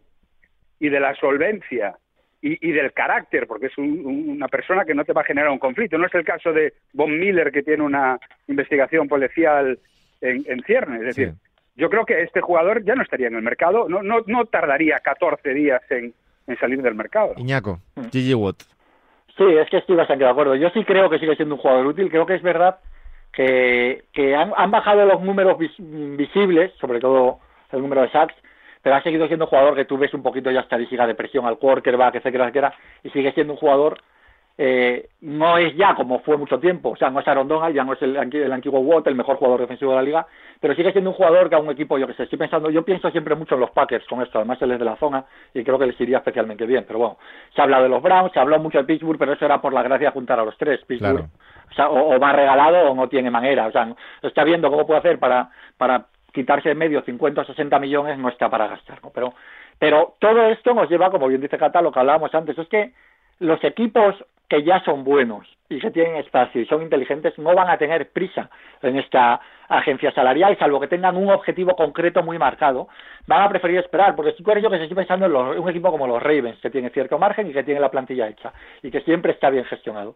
y 0.80 0.90
de 0.90 1.00
la 1.00 1.14
solvencia 1.16 1.98
y, 2.42 2.70
y 2.70 2.72
del 2.72 2.94
carácter, 2.94 3.48
porque 3.48 3.66
es 3.68 3.78
un- 3.78 4.06
un- 4.06 4.30
una 4.30 4.48
persona 4.48 4.86
que 4.86 4.94
no 4.96 5.04
te 5.04 5.14
va 5.14 5.22
a 5.22 5.26
generar 5.26 5.50
un 5.52 5.60
conflicto. 5.60 5.98
No 5.98 6.08
es 6.08 6.16
el 6.16 6.24
caso 6.24 6.54
de 6.54 6.74
Von 6.94 7.18
Miller, 7.20 7.52
que 7.52 7.64
tiene 7.64 7.84
una 7.84 8.18
investigación 8.48 9.08
policial 9.08 9.78
en, 10.22 10.44
en 10.48 10.64
ciernes. 10.64 11.02
Es 11.02 11.16
Sí. 11.16 11.22
decir, 11.24 11.36
yo 11.76 11.90
creo 11.90 12.06
que 12.06 12.22
este 12.22 12.42
jugador 12.42 12.84
ya 12.84 12.96
no 12.96 13.04
estaría 13.04 13.28
en 13.28 13.36
el 13.36 13.42
mercado, 13.42 13.88
no, 13.90 14.02
no, 14.04 14.18
no 14.28 14.46
tardaría 14.46 14.98
14 15.00 15.54
días 15.54 15.82
en, 15.92 16.14
en 16.48 16.58
salir 16.60 16.82
del 16.82 16.96
mercado. 16.96 17.34
Iñaco, 17.38 17.80
Mm. 17.96 18.04
Gigi 18.12 18.34
Watt. 18.34 18.58
Sí, 19.38 19.46
es 19.46 19.70
que 19.70 19.78
estoy 19.78 19.96
bastante 19.96 20.26
de 20.26 20.30
acuerdo. 20.30 20.56
Yo 20.56 20.70
sí 20.72 20.84
creo 20.84 21.10
que 21.10 21.20
sigue 21.20 21.36
siendo 21.38 21.56
un 21.56 21.62
jugador 21.62 21.86
útil. 21.88 22.10
Creo 22.10 22.26
que 22.26 22.36
es 22.36 22.42
verdad 22.42 22.80
que, 23.32 24.04
que 24.14 24.36
han, 24.36 24.52
han 24.58 24.72
bajado 24.72 25.06
los 25.06 25.22
números 25.22 25.58
vis- 25.58 25.76
visibles, 26.18 26.74
sobre 26.80 27.00
todo 27.00 27.40
el 27.72 27.82
número 27.82 28.02
de 28.02 28.10
sacks, 28.12 28.34
pero 28.82 28.96
ha 28.96 29.02
seguido 29.02 29.28
siendo 29.28 29.46
un 29.46 29.50
jugador 29.50 29.76
que 29.76 29.86
tú 29.86 29.98
ves 29.98 30.14
un 30.14 30.24
poquito 30.24 30.52
ya 30.52 30.62
estadística 30.62 31.06
de 31.08 31.16
presión 31.16 31.46
al 31.46 31.58
quarterback, 31.58 32.16
etcétera, 32.16 32.46
etcétera, 32.46 32.74
y 33.04 33.10
sigue 33.10 33.32
siendo 33.34 33.54
un 33.54 33.60
jugador 33.60 34.00
eh, 34.62 35.08
no 35.22 35.58
es 35.58 35.74
ya 35.78 35.96
como 35.96 36.20
fue 36.20 36.36
mucho 36.36 36.60
tiempo, 36.60 36.90
o 36.90 36.96
sea, 36.98 37.10
no 37.10 37.22
es 37.22 37.28
Aaron 37.30 37.48
Donald, 37.48 37.74
ya 37.74 37.86
no 37.86 37.94
es 37.94 38.02
el, 38.02 38.14
el 38.18 38.52
antiguo 38.52 38.82
Watt, 38.82 39.08
el 39.08 39.16
mejor 39.16 39.38
jugador 39.38 39.62
defensivo 39.62 39.92
de 39.92 39.96
la 39.96 40.04
liga, 40.04 40.28
pero 40.60 40.76
sigue 40.76 40.92
siendo 40.92 41.12
un 41.12 41.16
jugador 41.16 41.48
que 41.48 41.56
a 41.56 41.60
un 41.60 41.70
equipo, 41.70 41.98
yo 41.98 42.06
que 42.06 42.14
sé, 42.14 42.24
estoy 42.24 42.38
pensando, 42.38 42.70
yo 42.70 42.84
pienso 42.84 43.10
siempre 43.10 43.36
mucho 43.36 43.56
en 43.56 43.62
los 43.62 43.72
Packers 43.72 44.06
con 44.06 44.22
esto, 44.22 44.38
además 44.38 44.62
él 44.62 44.74
es 44.74 44.80
de 44.80 44.84
la 44.84 44.98
zona 44.98 45.24
y 45.54 45.64
creo 45.64 45.80
que 45.80 45.86
les 45.86 46.02
iría 46.02 46.18
especialmente 46.18 46.66
bien, 46.66 46.84
pero 46.86 47.00
bueno, 47.00 47.18
se 47.56 47.62
ha 47.62 47.64
hablado 47.64 47.84
de 47.84 47.90
los 47.90 48.04
Browns, 48.04 48.34
se 48.34 48.40
habló 48.42 48.60
mucho 48.60 48.80
de 48.80 48.84
Pittsburgh, 48.84 49.18
pero 49.18 49.32
eso 49.32 49.46
era 49.46 49.62
por 49.62 49.72
la 49.72 49.82
gracia 49.82 50.08
de 50.08 50.14
juntar 50.14 50.42
a 50.42 50.44
los 50.44 50.58
tres, 50.58 50.84
Pittsburgh, 50.86 51.16
Claro. 51.16 51.30
o, 51.72 51.74
sea, 51.74 51.90
o, 51.90 52.16
o 52.16 52.20
va 52.20 52.34
regalado 52.34 52.92
o 52.92 52.96
no 52.96 53.08
tiene 53.08 53.32
manera, 53.32 53.68
o 53.68 53.72
sea, 53.72 53.96
está 54.22 54.44
viendo 54.44 54.70
cómo 54.70 54.86
puede 54.86 55.00
hacer 55.00 55.20
para, 55.20 55.52
para 55.78 56.08
quitarse 56.34 56.70
de 56.70 56.76
medio 56.76 57.02
50 57.02 57.42
o 57.42 57.46
60 57.46 57.80
millones, 57.80 58.18
no 58.18 58.30
está 58.30 58.50
para 58.50 58.68
gastar, 58.68 59.02
¿no? 59.04 59.12
Pero, 59.14 59.34
pero 59.78 60.16
todo 60.20 60.48
esto 60.48 60.74
nos 60.74 60.90
lleva, 60.90 61.10
como 61.12 61.28
bien 61.28 61.42
dice 61.42 61.58
Cata, 61.58 61.82
lo 61.82 61.92
que 61.92 62.00
hablábamos 62.00 62.34
antes, 62.34 62.58
es 62.58 62.68
que 62.68 62.94
los 63.40 63.64
equipos 63.64 64.16
que 64.50 64.64
ya 64.64 64.80
son 64.84 65.04
buenos 65.04 65.48
y 65.70 65.80
que 65.80 65.92
tienen 65.92 66.16
espacio 66.16 66.60
y 66.60 66.66
son 66.66 66.82
inteligentes 66.82 67.38
no 67.38 67.54
van 67.54 67.70
a 67.70 67.78
tener 67.78 68.10
prisa 68.10 68.50
en 68.82 68.98
esta 68.98 69.40
agencia 69.68 70.12
salarial, 70.12 70.58
salvo 70.58 70.80
que 70.80 70.88
tengan 70.88 71.16
un 71.16 71.30
objetivo 71.30 71.76
concreto 71.76 72.24
muy 72.24 72.40
marcado. 72.40 72.88
Van 73.28 73.44
a 73.44 73.50
preferir 73.50 73.78
esperar, 73.78 74.16
porque 74.16 74.34
tú 74.34 74.50
eres 74.50 74.64
yo 74.64 74.70
que 74.72 74.78
estoy 74.82 74.96
pensando 74.96 75.28
en 75.28 75.34
los- 75.34 75.58
un 75.58 75.70
equipo 75.70 75.92
como 75.92 76.08
los 76.08 76.22
Ravens, 76.22 76.60
que 76.60 76.72
tiene 76.72 76.90
cierto 76.90 77.20
margen 77.20 77.48
y 77.48 77.54
que 77.54 77.64
tiene 77.64 77.80
la 77.80 77.92
plantilla 77.92 78.28
hecha 78.28 78.52
y 78.82 78.90
que 78.90 79.02
siempre 79.02 79.34
está 79.34 79.52
bien 79.52 79.66
gestionado. 79.66 80.16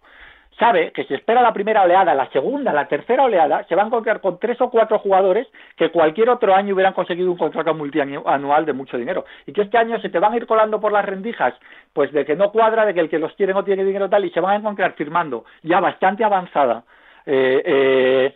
Sabe 0.59 0.91
que 0.91 1.03
si 1.05 1.13
espera 1.13 1.41
la 1.41 1.53
primera 1.53 1.83
oleada, 1.83 2.13
la 2.13 2.29
segunda, 2.29 2.71
la 2.71 2.87
tercera 2.87 3.23
oleada, 3.23 3.63
se 3.65 3.75
va 3.75 3.83
a 3.83 3.87
encontrar 3.87 4.21
con 4.21 4.39
tres 4.39 4.59
o 4.61 4.69
cuatro 4.69 4.99
jugadores 4.99 5.47
que 5.75 5.89
cualquier 5.89 6.29
otro 6.29 6.53
año 6.53 6.73
hubieran 6.73 6.93
conseguido 6.93 7.31
un 7.31 7.37
contrato 7.37 7.73
multianual 7.73 8.65
de 8.65 8.73
mucho 8.73 8.97
dinero. 8.97 9.25
Y 9.45 9.53
que 9.53 9.63
este 9.63 9.77
año 9.77 9.99
se 9.99 10.09
te 10.09 10.19
van 10.19 10.33
a 10.33 10.37
ir 10.37 10.45
colando 10.45 10.79
por 10.79 10.91
las 10.91 11.05
rendijas, 11.05 11.53
pues 11.91 12.11
de 12.11 12.25
que 12.25 12.35
no 12.35 12.51
cuadra, 12.51 12.85
de 12.85 12.93
que 12.93 12.99
el 12.99 13.09
que 13.09 13.19
los 13.19 13.33
quiere 13.33 13.53
no 13.53 13.63
tiene 13.63 13.83
dinero 13.83 14.09
tal, 14.09 14.25
y 14.25 14.29
se 14.29 14.39
van 14.39 14.51
a 14.53 14.57
encontrar 14.57 14.93
firmando 14.93 15.45
ya 15.63 15.79
bastante 15.79 16.23
avanzada 16.23 16.83
eh, 17.25 17.61
eh, 17.65 18.35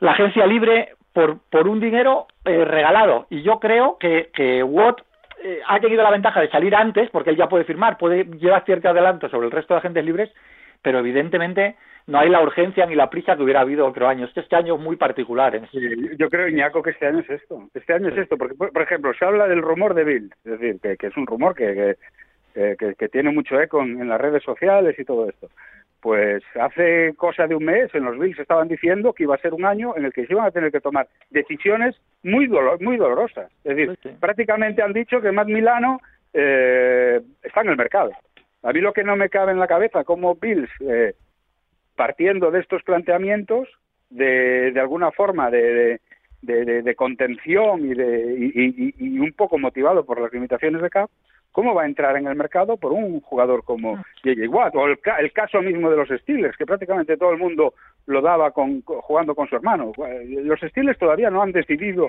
la 0.00 0.12
agencia 0.12 0.46
libre 0.46 0.94
por, 1.12 1.38
por 1.50 1.68
un 1.68 1.80
dinero 1.80 2.26
eh, 2.44 2.64
regalado. 2.64 3.26
Y 3.30 3.42
yo 3.42 3.58
creo 3.58 3.96
que, 3.98 4.30
que 4.34 4.62
Watt 4.62 5.00
eh, 5.42 5.60
ha 5.66 5.80
tenido 5.80 6.02
la 6.02 6.10
ventaja 6.10 6.40
de 6.40 6.50
salir 6.50 6.74
antes, 6.74 7.08
porque 7.10 7.30
él 7.30 7.36
ya 7.36 7.48
puede 7.48 7.64
firmar, 7.64 7.98
puede 7.98 8.24
llevar 8.24 8.64
cierto 8.64 8.88
adelanto 8.88 9.28
sobre 9.28 9.46
el 9.46 9.52
resto 9.52 9.74
de 9.74 9.78
agentes 9.78 10.04
libres, 10.04 10.30
pero 10.82 10.98
evidentemente 11.00 11.76
no 12.06 12.18
hay 12.18 12.28
la 12.28 12.40
urgencia 12.40 12.86
ni 12.86 12.94
la 12.94 13.10
prisa 13.10 13.36
que 13.36 13.42
hubiera 13.42 13.60
habido 13.60 13.86
otro 13.86 14.06
año. 14.06 14.26
Es 14.26 14.32
que 14.32 14.40
este 14.40 14.54
año 14.56 14.76
es 14.76 14.80
muy 14.80 14.96
particular. 14.96 15.60
Sí, 15.72 15.80
yo 16.16 16.30
creo, 16.30 16.48
Iñaco, 16.48 16.82
que 16.82 16.90
este 16.90 17.06
año 17.06 17.18
es 17.20 17.30
esto. 17.30 17.68
Este 17.74 17.92
año 17.92 18.08
es 18.08 18.18
esto, 18.18 18.36
porque, 18.38 18.54
por, 18.54 18.82
ejemplo, 18.82 19.12
se 19.14 19.24
habla 19.24 19.48
del 19.48 19.62
rumor 19.62 19.94
de 19.94 20.04
Bill, 20.04 20.32
es 20.44 20.52
decir, 20.52 20.80
que, 20.80 20.96
que 20.96 21.06
es 21.08 21.16
un 21.16 21.26
rumor 21.26 21.54
que, 21.54 21.96
que, 22.54 22.76
eh, 23.00 23.08
tiene 23.10 23.32
mucho 23.32 23.60
eco 23.60 23.82
en, 23.82 24.00
en 24.00 24.08
las 24.08 24.20
redes 24.20 24.42
sociales 24.44 24.96
y 24.98 25.04
todo 25.04 25.28
esto. 25.28 25.48
Pues 26.00 26.44
hace 26.60 27.14
cosa 27.16 27.48
de 27.48 27.56
un 27.56 27.64
mes 27.64 27.92
en 27.92 28.04
los 28.04 28.16
Bills 28.16 28.38
estaban 28.38 28.68
diciendo 28.68 29.12
que 29.12 29.24
iba 29.24 29.34
a 29.34 29.38
ser 29.38 29.52
un 29.54 29.64
año 29.64 29.96
en 29.96 30.04
el 30.04 30.12
que 30.12 30.26
se 30.26 30.32
iban 30.34 30.46
a 30.46 30.52
tener 30.52 30.70
que 30.70 30.80
tomar 30.80 31.08
decisiones 31.30 31.96
muy 32.22 32.46
dolo- 32.46 32.78
muy 32.80 32.96
dolorosas. 32.96 33.50
Es 33.64 33.76
decir, 33.76 33.98
sí. 34.02 34.10
prácticamente 34.20 34.82
han 34.82 34.92
dicho 34.92 35.20
que 35.20 35.32
Matt 35.32 35.48
Milano 35.48 35.98
eh, 36.32 37.20
está 37.42 37.62
en 37.62 37.70
el 37.70 37.76
mercado. 37.76 38.12
A 38.62 38.72
mí 38.72 38.80
lo 38.80 38.92
que 38.92 39.04
no 39.04 39.16
me 39.16 39.28
cabe 39.28 39.52
en 39.52 39.58
la 39.60 39.66
cabeza, 39.66 40.04
como 40.04 40.34
Bills, 40.34 40.70
eh, 40.80 41.14
partiendo 41.94 42.50
de 42.50 42.60
estos 42.60 42.82
planteamientos, 42.82 43.68
de, 44.10 44.72
de 44.72 44.80
alguna 44.80 45.10
forma 45.10 45.50
de, 45.50 46.00
de, 46.42 46.94
contención 46.94 47.84
y, 47.90 47.94
de, 47.94 48.92
y, 48.98 49.18
un 49.18 49.32
poco 49.32 49.58
motivado 49.58 50.04
por 50.04 50.20
las 50.20 50.32
limitaciones 50.32 50.80
de 50.82 50.90
CAP, 50.90 51.10
¿cómo 51.52 51.74
va 51.74 51.82
a 51.82 51.86
entrar 51.86 52.16
en 52.16 52.26
el 52.26 52.36
mercado 52.36 52.76
por 52.76 52.92
un 52.92 53.20
jugador 53.20 53.64
como 53.64 53.96
J.J. 54.22 54.48
Watt? 54.48 54.74
O 54.76 54.86
el, 54.86 54.98
el 55.20 55.32
caso 55.32 55.60
mismo 55.62 55.90
de 55.90 55.96
los 55.96 56.08
Steelers, 56.20 56.56
que 56.56 56.66
prácticamente 56.66 57.16
todo 57.16 57.32
el 57.32 57.38
mundo 57.38 57.74
lo 58.06 58.20
daba 58.20 58.50
con, 58.52 58.82
con- 58.82 59.00
jugando 59.00 59.34
con 59.34 59.48
su 59.48 59.56
hermano. 59.56 59.92
Los 60.26 60.60
Steelers 60.60 60.98
todavía 60.98 61.30
no 61.30 61.42
han 61.42 61.52
decidido 61.52 62.08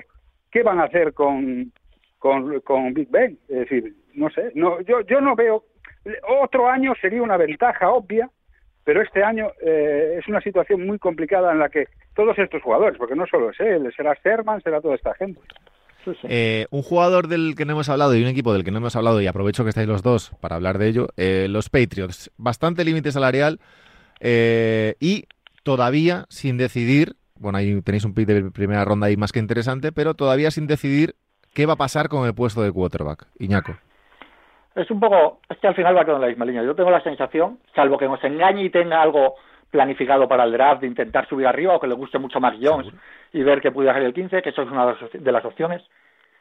qué 0.50 0.62
van 0.62 0.78
a 0.80 0.84
hacer 0.84 1.14
con, 1.14 1.72
con, 2.18 2.60
con 2.60 2.94
Big 2.94 3.10
Ben. 3.10 3.38
Es 3.48 3.60
decir, 3.60 3.94
no 4.14 4.30
sé, 4.30 4.52
no, 4.54 4.80
yo, 4.82 5.00
yo 5.02 5.20
no 5.20 5.34
veo. 5.34 5.64
Otro 6.42 6.68
año 6.68 6.94
sería 7.00 7.22
una 7.22 7.36
ventaja 7.36 7.90
obvia, 7.90 8.30
pero 8.84 9.02
este 9.02 9.22
año 9.22 9.52
eh, 9.60 10.16
es 10.18 10.28
una 10.28 10.40
situación 10.40 10.86
muy 10.86 10.98
complicada 10.98 11.52
en 11.52 11.58
la 11.58 11.68
que 11.68 11.88
todos 12.14 12.38
estos 12.38 12.62
jugadores, 12.62 12.96
porque 12.98 13.14
no 13.14 13.26
solo 13.26 13.50
es 13.50 13.60
él, 13.60 13.92
será 13.96 14.16
Sherman, 14.24 14.62
será 14.62 14.80
toda 14.80 14.94
esta 14.94 15.14
gente. 15.14 15.40
Sí, 16.04 16.12
sí. 16.20 16.26
Eh, 16.30 16.66
un 16.70 16.82
jugador 16.82 17.28
del 17.28 17.54
que 17.56 17.64
no 17.64 17.72
hemos 17.72 17.88
hablado 17.88 18.14
y 18.14 18.22
un 18.22 18.28
equipo 18.28 18.52
del 18.52 18.64
que 18.64 18.70
no 18.70 18.78
hemos 18.78 18.96
hablado, 18.96 19.20
y 19.20 19.26
aprovecho 19.26 19.62
que 19.64 19.70
estáis 19.70 19.88
los 19.88 20.02
dos 20.02 20.32
para 20.40 20.56
hablar 20.56 20.78
de 20.78 20.88
ello, 20.88 21.08
eh, 21.16 21.46
los 21.50 21.68
Patriots. 21.68 22.30
Bastante 22.36 22.84
límite 22.84 23.12
salarial 23.12 23.60
eh, 24.20 24.94
y 25.00 25.26
todavía 25.62 26.26
sin 26.28 26.56
decidir, 26.56 27.16
bueno, 27.36 27.58
ahí 27.58 27.80
tenéis 27.82 28.04
un 28.04 28.14
pick 28.14 28.26
de 28.26 28.50
primera 28.50 28.84
ronda 28.84 29.08
ahí 29.08 29.16
más 29.16 29.32
que 29.32 29.38
interesante, 29.38 29.92
pero 29.92 30.14
todavía 30.14 30.50
sin 30.50 30.66
decidir 30.66 31.14
qué 31.54 31.66
va 31.66 31.74
a 31.74 31.76
pasar 31.76 32.08
con 32.08 32.26
el 32.26 32.34
puesto 32.34 32.62
de 32.62 32.72
quarterback. 32.72 33.26
Iñaco. 33.38 33.76
Es 34.78 34.90
un 34.92 35.00
poco, 35.00 35.40
es 35.48 35.58
que 35.58 35.66
al 35.66 35.74
final 35.74 35.96
va 35.96 36.04
quedando 36.04 36.18
en 36.18 36.22
la 36.22 36.28
misma 36.28 36.44
línea. 36.44 36.62
Yo 36.62 36.74
tengo 36.74 36.90
la 36.90 37.02
sensación, 37.02 37.58
salvo 37.74 37.98
que 37.98 38.06
nos 38.06 38.22
engañe 38.22 38.62
y 38.62 38.70
tenga 38.70 39.02
algo 39.02 39.34
planificado 39.70 40.28
para 40.28 40.44
el 40.44 40.52
draft 40.52 40.82
de 40.82 40.86
intentar 40.86 41.28
subir 41.28 41.46
arriba 41.46 41.74
o 41.74 41.80
que 41.80 41.88
le 41.88 41.94
guste 41.94 42.18
mucho 42.18 42.40
Mac 42.40 42.56
Jones 42.62 42.92
y 43.32 43.42
ver 43.42 43.60
que 43.60 43.72
pudiera 43.72 43.94
ser 43.94 44.04
el 44.04 44.14
15, 44.14 44.40
que 44.40 44.50
eso 44.50 44.62
es 44.62 44.70
una 44.70 44.96
de 45.12 45.32
las 45.32 45.44
opciones. 45.44 45.82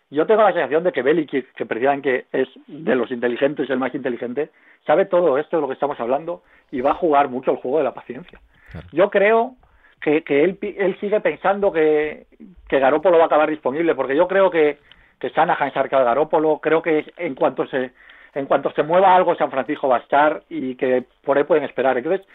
Yo 0.09 0.25
tengo 0.25 0.43
la 0.43 0.53
sensación 0.53 0.83
de 0.83 0.93
que 0.93 1.01
Belichick, 1.01 1.51
que 1.53 1.65
precisamente 1.65 2.27
es 2.31 2.47
de 2.67 2.95
los 2.95 3.11
inteligentes 3.11 3.69
el 3.69 3.79
más 3.79 3.93
inteligente, 3.93 4.51
sabe 4.85 5.05
todo 5.05 5.37
esto 5.37 5.57
de 5.57 5.61
lo 5.61 5.67
que 5.67 5.73
estamos 5.73 5.99
hablando 5.99 6.43
y 6.71 6.79
va 6.79 6.91
a 6.91 6.95
jugar 6.95 7.27
mucho 7.27 7.51
el 7.51 7.57
juego 7.57 7.79
de 7.79 7.83
la 7.83 7.93
paciencia. 7.93 8.39
Claro. 8.71 8.87
Yo 8.93 9.09
creo 9.09 9.55
que, 9.99 10.23
que 10.23 10.43
él, 10.43 10.57
él 10.61 10.97
sigue 11.01 11.19
pensando 11.19 11.73
que, 11.73 12.27
que 12.69 12.79
Garópolo 12.79 13.17
va 13.17 13.23
a 13.23 13.27
acabar 13.27 13.49
disponible, 13.49 13.95
porque 13.95 14.15
yo 14.15 14.27
creo 14.27 14.49
que, 14.49 14.77
que 15.19 15.29
Shanahan 15.29 15.73
cerca 15.73 15.99
de 15.99 16.05
Garópolo, 16.05 16.59
creo 16.59 16.81
que 16.81 17.11
en 17.17 17.35
cuanto 17.35 17.67
se 17.67 17.91
en 18.37 18.45
cuanto 18.45 18.71
se 18.71 18.83
mueva 18.83 19.15
algo 19.15 19.35
San 19.35 19.51
Francisco 19.51 19.87
va 19.87 19.97
a 19.97 19.99
estar 19.99 20.41
y 20.49 20.75
que 20.75 21.03
por 21.23 21.37
ahí 21.37 21.43
pueden 21.43 21.63
esperar. 21.63 21.97
Entonces, 21.97 22.25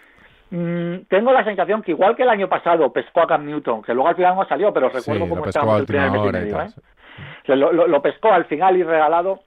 mm, 0.51 1.07
tengo 1.09 1.33
la 1.33 1.45
sensación 1.45 1.83
que 1.83 1.93
igual 1.93 2.17
que 2.17 2.23
el 2.25 2.29
año 2.29 2.49
pasado 2.49 2.93
pescó 2.93 3.21
a 3.23 3.27
Cam 3.27 3.45
Newton, 3.47 3.83
que 3.83 3.95
luego 3.95 4.09
al 4.09 4.17
final 4.17 4.35
no 4.37 4.45
salió, 4.47 4.73
pero 4.73 4.88
recuerdo 4.88 5.25
Sí, 5.25 5.31
cómo 5.31 5.47
estábamos 5.47 5.81
el 5.81 5.87
primer 5.87 6.11
mes 6.11 6.21
y 6.25 6.33
medio, 6.33 6.61
¿eh? 6.62 6.67
lo, 7.47 7.73
lo- 7.73 7.87
lo 7.87 8.03
pescó 8.03 8.33
al 8.33 8.45
final 8.47 8.77
y 8.77 8.83
regalado, 8.83 9.41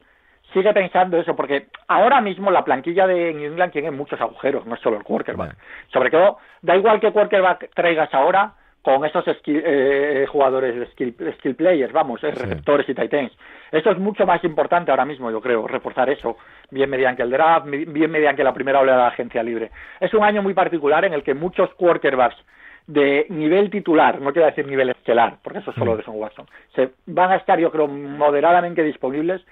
sigue 0.54 0.74
pensando 0.74 1.18
eso, 1.18 1.36
porque 1.36 1.68
ahora 1.88 2.22
mismo 2.22 2.50
la 2.52 2.64
planquilla 2.64 3.08
de 3.08 3.34
New 3.34 3.52
England 3.52 3.72
tiene 3.74 3.92
muchos 3.92 4.20
agujeros, 4.22 4.66
no 4.66 4.76
es 4.76 4.82
solo 4.82 4.98
el 4.98 5.04
quarterback. 5.04 5.50
Vale. 5.50 5.60
Sobre 5.92 6.10
todo, 6.12 6.38
da 6.62 6.76
igual 6.76 7.00
que 7.00 7.12
quarterback 7.12 7.70
traigas 7.74 8.14
ahora 8.14 8.54
con 8.86 9.04
esos 9.04 9.26
skill- 9.40 9.64
eh, 9.66 10.28
jugadores 10.30 10.88
skill, 10.92 11.16
skill 11.40 11.56
players, 11.56 11.92
vamos, 11.92 12.24
eh, 12.24 12.32
Sí. 12.32 12.40
receptores 12.40 12.88
y 12.88 12.94
tight 12.94 13.12
ends. 13.16 13.36
Eso 13.72 13.90
es 13.90 13.98
mucho 13.98 14.28
más 14.28 14.44
importante 14.44 14.92
ahora 14.92 15.06
mismo, 15.06 15.32
yo 15.32 15.42
creo, 15.42 15.68
reforzar 15.68 16.08
eso, 16.12 16.38
bien 16.70 16.88
mediante 16.92 17.24
el 17.24 17.32
draft, 17.32 17.66
bien 17.68 18.12
mediante 18.12 18.44
la 18.44 18.54
primera 18.54 18.80
oleada 18.80 19.00
de 19.00 19.04
la 19.06 19.08
agencia 19.10 19.42
libre. 19.42 19.72
Es 20.00 20.14
un 20.14 20.24
año 20.24 20.44
muy 20.44 20.54
particular 20.54 21.04
en 21.04 21.14
el 21.14 21.24
que 21.24 21.34
muchos 21.34 21.74
quarterbacks 21.74 22.38
de 22.86 23.26
nivel 23.30 23.72
titular, 23.72 24.22
no 24.22 24.32
quiero 24.32 24.46
decir 24.46 24.68
nivel 24.68 24.90
estelar, 24.92 25.38
porque 25.44 25.60
eso 25.60 25.72
es 25.72 25.78
solo 25.78 25.96
Mm. 25.96 25.98
de 25.98 26.04
Son 26.04 26.20
Watson, 26.20 26.46
se 26.76 26.92
van 27.08 27.32
a 27.32 27.38
estar, 27.38 27.58
yo 27.60 27.72
creo, 27.72 27.88
moderadamente 27.88 28.84
disponibles. 28.84 29.44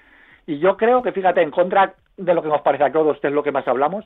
Y 0.46 0.60
yo 0.60 0.76
creo 0.76 1.02
que, 1.02 1.10
fíjate, 1.10 1.42
en 1.42 1.50
contra 1.50 1.94
de 2.16 2.34
lo 2.34 2.40
que 2.40 2.48
nos 2.48 2.60
parece 2.62 2.84
a 2.84 2.92
todos, 2.92 3.18
que 3.18 3.26
es 3.26 3.32
lo 3.32 3.42
que 3.42 3.50
más 3.50 3.66
hablamos, 3.66 4.04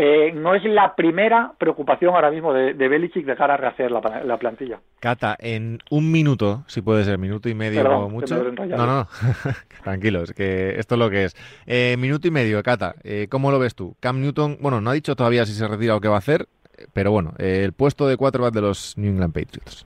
eh, 0.00 0.30
no 0.32 0.54
es 0.54 0.62
la 0.62 0.94
primera 0.94 1.54
preocupación 1.58 2.14
ahora 2.14 2.30
mismo 2.30 2.52
de, 2.52 2.72
de 2.72 2.88
Belichick 2.88 3.26
de 3.26 3.34
cara 3.34 3.54
a 3.54 3.56
rehacer 3.56 3.90
la, 3.90 4.22
la, 4.24 4.36
plantilla. 4.36 4.78
Cata, 5.00 5.36
en 5.40 5.80
un 5.90 6.12
minuto, 6.12 6.62
si 6.68 6.82
puede 6.82 7.02
ser, 7.02 7.18
minuto 7.18 7.48
y 7.48 7.54
medio 7.54 7.82
o 7.82 8.08
mucho. 8.08 8.36
No, 8.36 8.86
no, 8.86 9.08
tranquilos, 9.82 10.32
que 10.34 10.78
esto 10.78 10.94
es 10.94 10.98
lo 11.00 11.10
que 11.10 11.24
es. 11.24 11.36
Eh, 11.66 11.96
minuto 11.98 12.28
y 12.28 12.30
medio, 12.30 12.62
Cata, 12.62 12.94
eh, 13.02 13.26
¿cómo 13.28 13.50
lo 13.50 13.58
ves 13.58 13.74
tú? 13.74 13.96
Cam 13.98 14.20
Newton, 14.20 14.58
bueno, 14.60 14.80
no 14.80 14.90
ha 14.90 14.92
dicho 14.92 15.16
todavía 15.16 15.44
si 15.44 15.52
se 15.52 15.66
retira 15.66 15.96
o 15.96 16.00
qué 16.00 16.06
va 16.06 16.14
a 16.14 16.18
hacer, 16.18 16.46
pero 16.92 17.10
bueno, 17.10 17.32
eh, 17.38 17.62
el 17.64 17.72
puesto 17.72 18.06
de 18.06 18.16
quarterback 18.16 18.54
de 18.54 18.60
los 18.60 18.96
New 18.96 19.10
England 19.10 19.34
Patriots. 19.34 19.84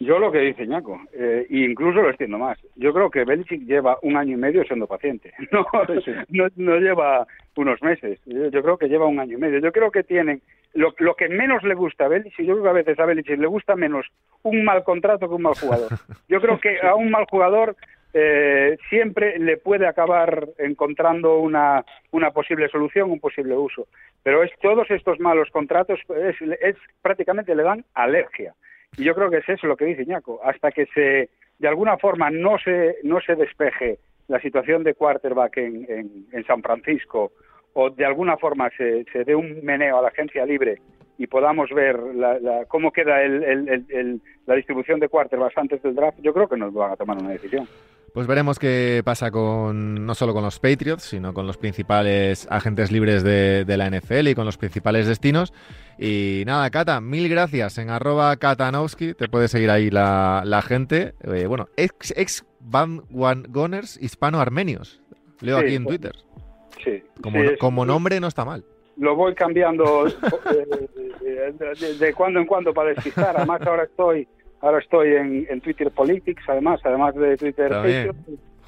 Yo 0.00 0.18
lo 0.18 0.32
que 0.32 0.40
dice 0.40 0.66
Ñaco, 0.66 1.00
eh, 1.12 1.46
incluso 1.50 2.02
lo 2.02 2.08
extiendo 2.08 2.36
más. 2.36 2.58
Yo 2.74 2.92
creo 2.92 3.10
que 3.10 3.24
Belichick 3.24 3.62
lleva 3.62 3.98
un 4.02 4.16
año 4.16 4.32
y 4.34 4.40
medio 4.40 4.64
siendo 4.64 4.86
paciente. 4.86 5.32
No, 6.28 6.48
no, 6.56 6.78
lleva 6.78 7.26
unos 7.56 7.80
meses. 7.82 8.18
Yo, 8.26 8.62
creo 8.62 8.76
que 8.76 8.88
lleva 8.88 9.06
un 9.06 9.20
año 9.20 9.36
y 9.36 9.40
medio. 9.40 9.60
Yo 9.60 9.70
creo 9.72 9.90
que 9.90 10.02
tienen 10.02 10.42
lo, 10.72 10.94
lo 10.98 11.14
que 11.14 11.28
menos 11.28 11.62
le 11.62 11.74
gusta 11.74 12.06
a 12.06 12.08
Belichick. 12.08 12.44
Yo 12.44 12.54
creo 12.54 12.64
que 12.64 12.70
a 12.70 12.72
veces 12.72 12.98
a 12.98 13.06
Belichick 13.06 13.38
le 13.38 13.46
gusta 13.46 13.76
menos 13.76 14.06
un 14.42 14.64
mal 14.64 14.82
contrato 14.82 15.28
que 15.28 15.34
un 15.34 15.42
mal 15.42 15.54
jugador. 15.54 15.88
Yo 16.28 16.40
creo 16.40 16.58
que 16.58 16.80
a 16.80 16.94
un 16.96 17.10
mal 17.10 17.26
jugador 17.30 17.76
eh, 18.12 18.78
siempre 18.88 19.38
le 19.38 19.56
puede 19.56 19.86
acabar 19.86 20.48
encontrando 20.58 21.38
una, 21.38 21.84
una 22.10 22.30
posible 22.30 22.68
solución, 22.68 23.10
un 23.10 23.20
posible 23.20 23.56
uso. 23.56 23.86
Pero 24.22 24.42
es 24.42 24.50
todos 24.60 24.90
estos 24.90 25.20
malos 25.20 25.50
contratos 25.50 26.00
es, 26.16 26.36
es 26.60 26.76
prácticamente 27.02 27.54
le 27.54 27.62
dan 27.62 27.84
alergia. 27.94 28.54
Y 28.96 29.04
yo 29.04 29.14
creo 29.14 29.30
que 29.30 29.38
es 29.38 29.48
eso 29.48 29.66
lo 29.66 29.76
que 29.76 29.86
dice 29.86 30.02
Iñaco. 30.02 30.40
Hasta 30.42 30.70
que 30.70 30.86
se, 30.86 31.30
de 31.58 31.68
alguna 31.68 31.96
forma 31.98 32.30
no 32.30 32.58
se, 32.58 32.96
no 33.02 33.20
se 33.20 33.34
despeje 33.34 33.98
la 34.28 34.40
situación 34.40 34.84
de 34.84 34.94
quarterback 34.94 35.56
en, 35.58 36.26
en, 36.32 36.44
San 36.46 36.62
Francisco 36.62 37.32
o 37.74 37.90
de 37.90 38.04
alguna 38.04 38.36
forma 38.36 38.70
se, 38.76 39.04
se 39.12 39.24
dé 39.24 39.34
un 39.34 39.62
meneo 39.62 39.98
a 39.98 40.02
la 40.02 40.08
agencia 40.08 40.46
libre 40.46 40.78
y 41.18 41.26
podamos 41.26 41.70
ver 41.70 41.98
la, 41.98 42.64
cómo 42.68 42.92
queda 42.92 43.22
el, 43.22 44.20
la 44.46 44.54
distribución 44.54 44.98
de 45.00 45.08
quarterbacks 45.08 45.58
antes 45.58 45.82
del 45.82 45.94
draft, 45.94 46.18
yo 46.20 46.32
creo 46.32 46.48
que 46.48 46.56
nos 46.56 46.72
van 46.72 46.92
a 46.92 46.96
tomar 46.96 47.18
una 47.18 47.30
decisión. 47.30 47.68
Pues 48.14 48.28
veremos 48.28 48.60
qué 48.60 49.02
pasa 49.04 49.32
con 49.32 50.06
no 50.06 50.14
solo 50.14 50.32
con 50.32 50.44
los 50.44 50.60
Patriots, 50.60 51.02
sino 51.02 51.34
con 51.34 51.48
los 51.48 51.56
principales 51.56 52.46
agentes 52.48 52.92
libres 52.92 53.24
de, 53.24 53.64
la 53.66 53.90
NFL 53.90 54.28
y 54.28 54.34
con 54.36 54.46
los 54.46 54.56
principales 54.56 55.08
destinos. 55.08 55.52
Y 55.98 56.44
nada, 56.46 56.70
Cata, 56.70 57.00
mil 57.00 57.28
gracias. 57.28 57.76
En 57.78 57.90
arroba 57.90 58.36
Katanowski 58.36 59.14
te 59.14 59.28
puede 59.28 59.48
seguir 59.48 59.68
ahí 59.68 59.90
la, 59.90 60.62
gente. 60.64 61.14
Eh, 61.24 61.46
bueno, 61.46 61.66
ex, 61.76 62.14
ex 62.16 62.46
Gunners 62.60 64.00
hispano-armenios. 64.00 65.02
Leo 65.40 65.58
aquí 65.58 65.74
en 65.74 65.84
Twitter. 65.84 66.14
Sí. 66.84 67.02
Como, 67.20 67.40
como 67.58 67.84
nombre 67.84 68.20
no 68.20 68.28
está 68.28 68.44
mal. 68.44 68.64
Lo 68.96 69.16
voy 69.16 69.34
cambiando 69.34 70.06
eh, 70.06 71.52
de, 71.80 71.94
de, 71.98 72.14
cuando 72.14 72.38
en 72.38 72.46
cuando 72.46 72.72
para 72.72 72.90
despistar. 72.90 73.36
Además 73.36 73.60
ahora 73.62 73.82
estoy 73.82 74.28
Ahora 74.64 74.78
estoy 74.78 75.12
en, 75.12 75.46
en 75.50 75.60
Twitter 75.60 75.90
Politics, 75.90 76.42
además, 76.48 76.80
además 76.84 77.14
de 77.16 77.36
Twitter 77.36 77.70
Facebook, 77.82 78.16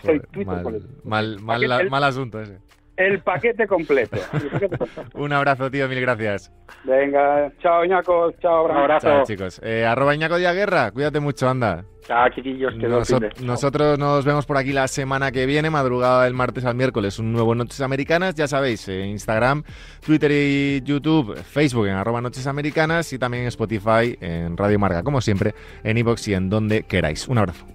soy 0.03 0.21
Twitter 0.31 0.63
Politics. 0.63 1.05
Mal, 1.07 1.41
mal, 1.41 1.89
mal 1.89 2.05
asunto 2.05 2.39
ese. 2.39 2.59
El 3.07 3.21
paquete 3.21 3.67
completo. 3.67 4.17
Un 5.15 5.33
abrazo, 5.33 5.71
tío, 5.71 5.89
mil 5.89 6.01
gracias. 6.01 6.53
Venga, 6.85 7.53
chao, 7.61 7.85
Iñaco, 7.85 8.33
chao, 8.41 8.65
Un 8.65 8.71
abrazo. 8.71 9.07
Chao, 9.07 9.25
chicos. 9.25 9.61
Eh, 9.63 9.85
arroba 9.85 10.15
Iñaco 10.15 10.37
Guerra, 10.37 10.91
cuídate 10.91 11.21
mucho, 11.21 11.49
anda. 11.49 11.85
Chao, 12.07 12.29
chiquillos. 12.31 12.75
nosotros 13.41 13.99
nos 13.99 14.25
vemos 14.25 14.47
por 14.47 14.57
aquí 14.57 14.73
la 14.73 14.87
semana 14.87 15.33
que 15.33 15.45
viene, 15.45 15.71
madrugada 15.71 16.25
del 16.25 16.35
martes 16.35 16.65
al 16.65 16.77
miércoles, 16.77 17.19
un 17.19 17.33
nuevo 17.33 17.55
Noches 17.55 17.81
Americanas, 17.81 18.35
ya 18.37 18.47
sabéis, 18.47 18.89
eh, 18.89 19.07
Instagram, 19.07 19.65
Twitter 20.05 20.31
y 20.33 20.83
YouTube, 20.83 21.37
Facebook 21.37 21.89
en 21.89 21.95
arroba 21.95 22.21
Noches 22.21 22.47
Americanas 22.47 23.13
y 23.13 23.19
también 23.19 23.43
en 23.43 23.49
Spotify, 23.49 24.17
en 24.21 24.57
Radio 24.57 24.79
Marga, 24.79 25.03
como 25.03 25.21
siempre, 25.21 25.55
en 25.83 25.99
iBox 25.99 26.29
y 26.29 26.35
en 26.35 26.49
donde 26.49 26.85
queráis. 26.85 27.27
Un 27.27 27.39
abrazo. 27.39 27.67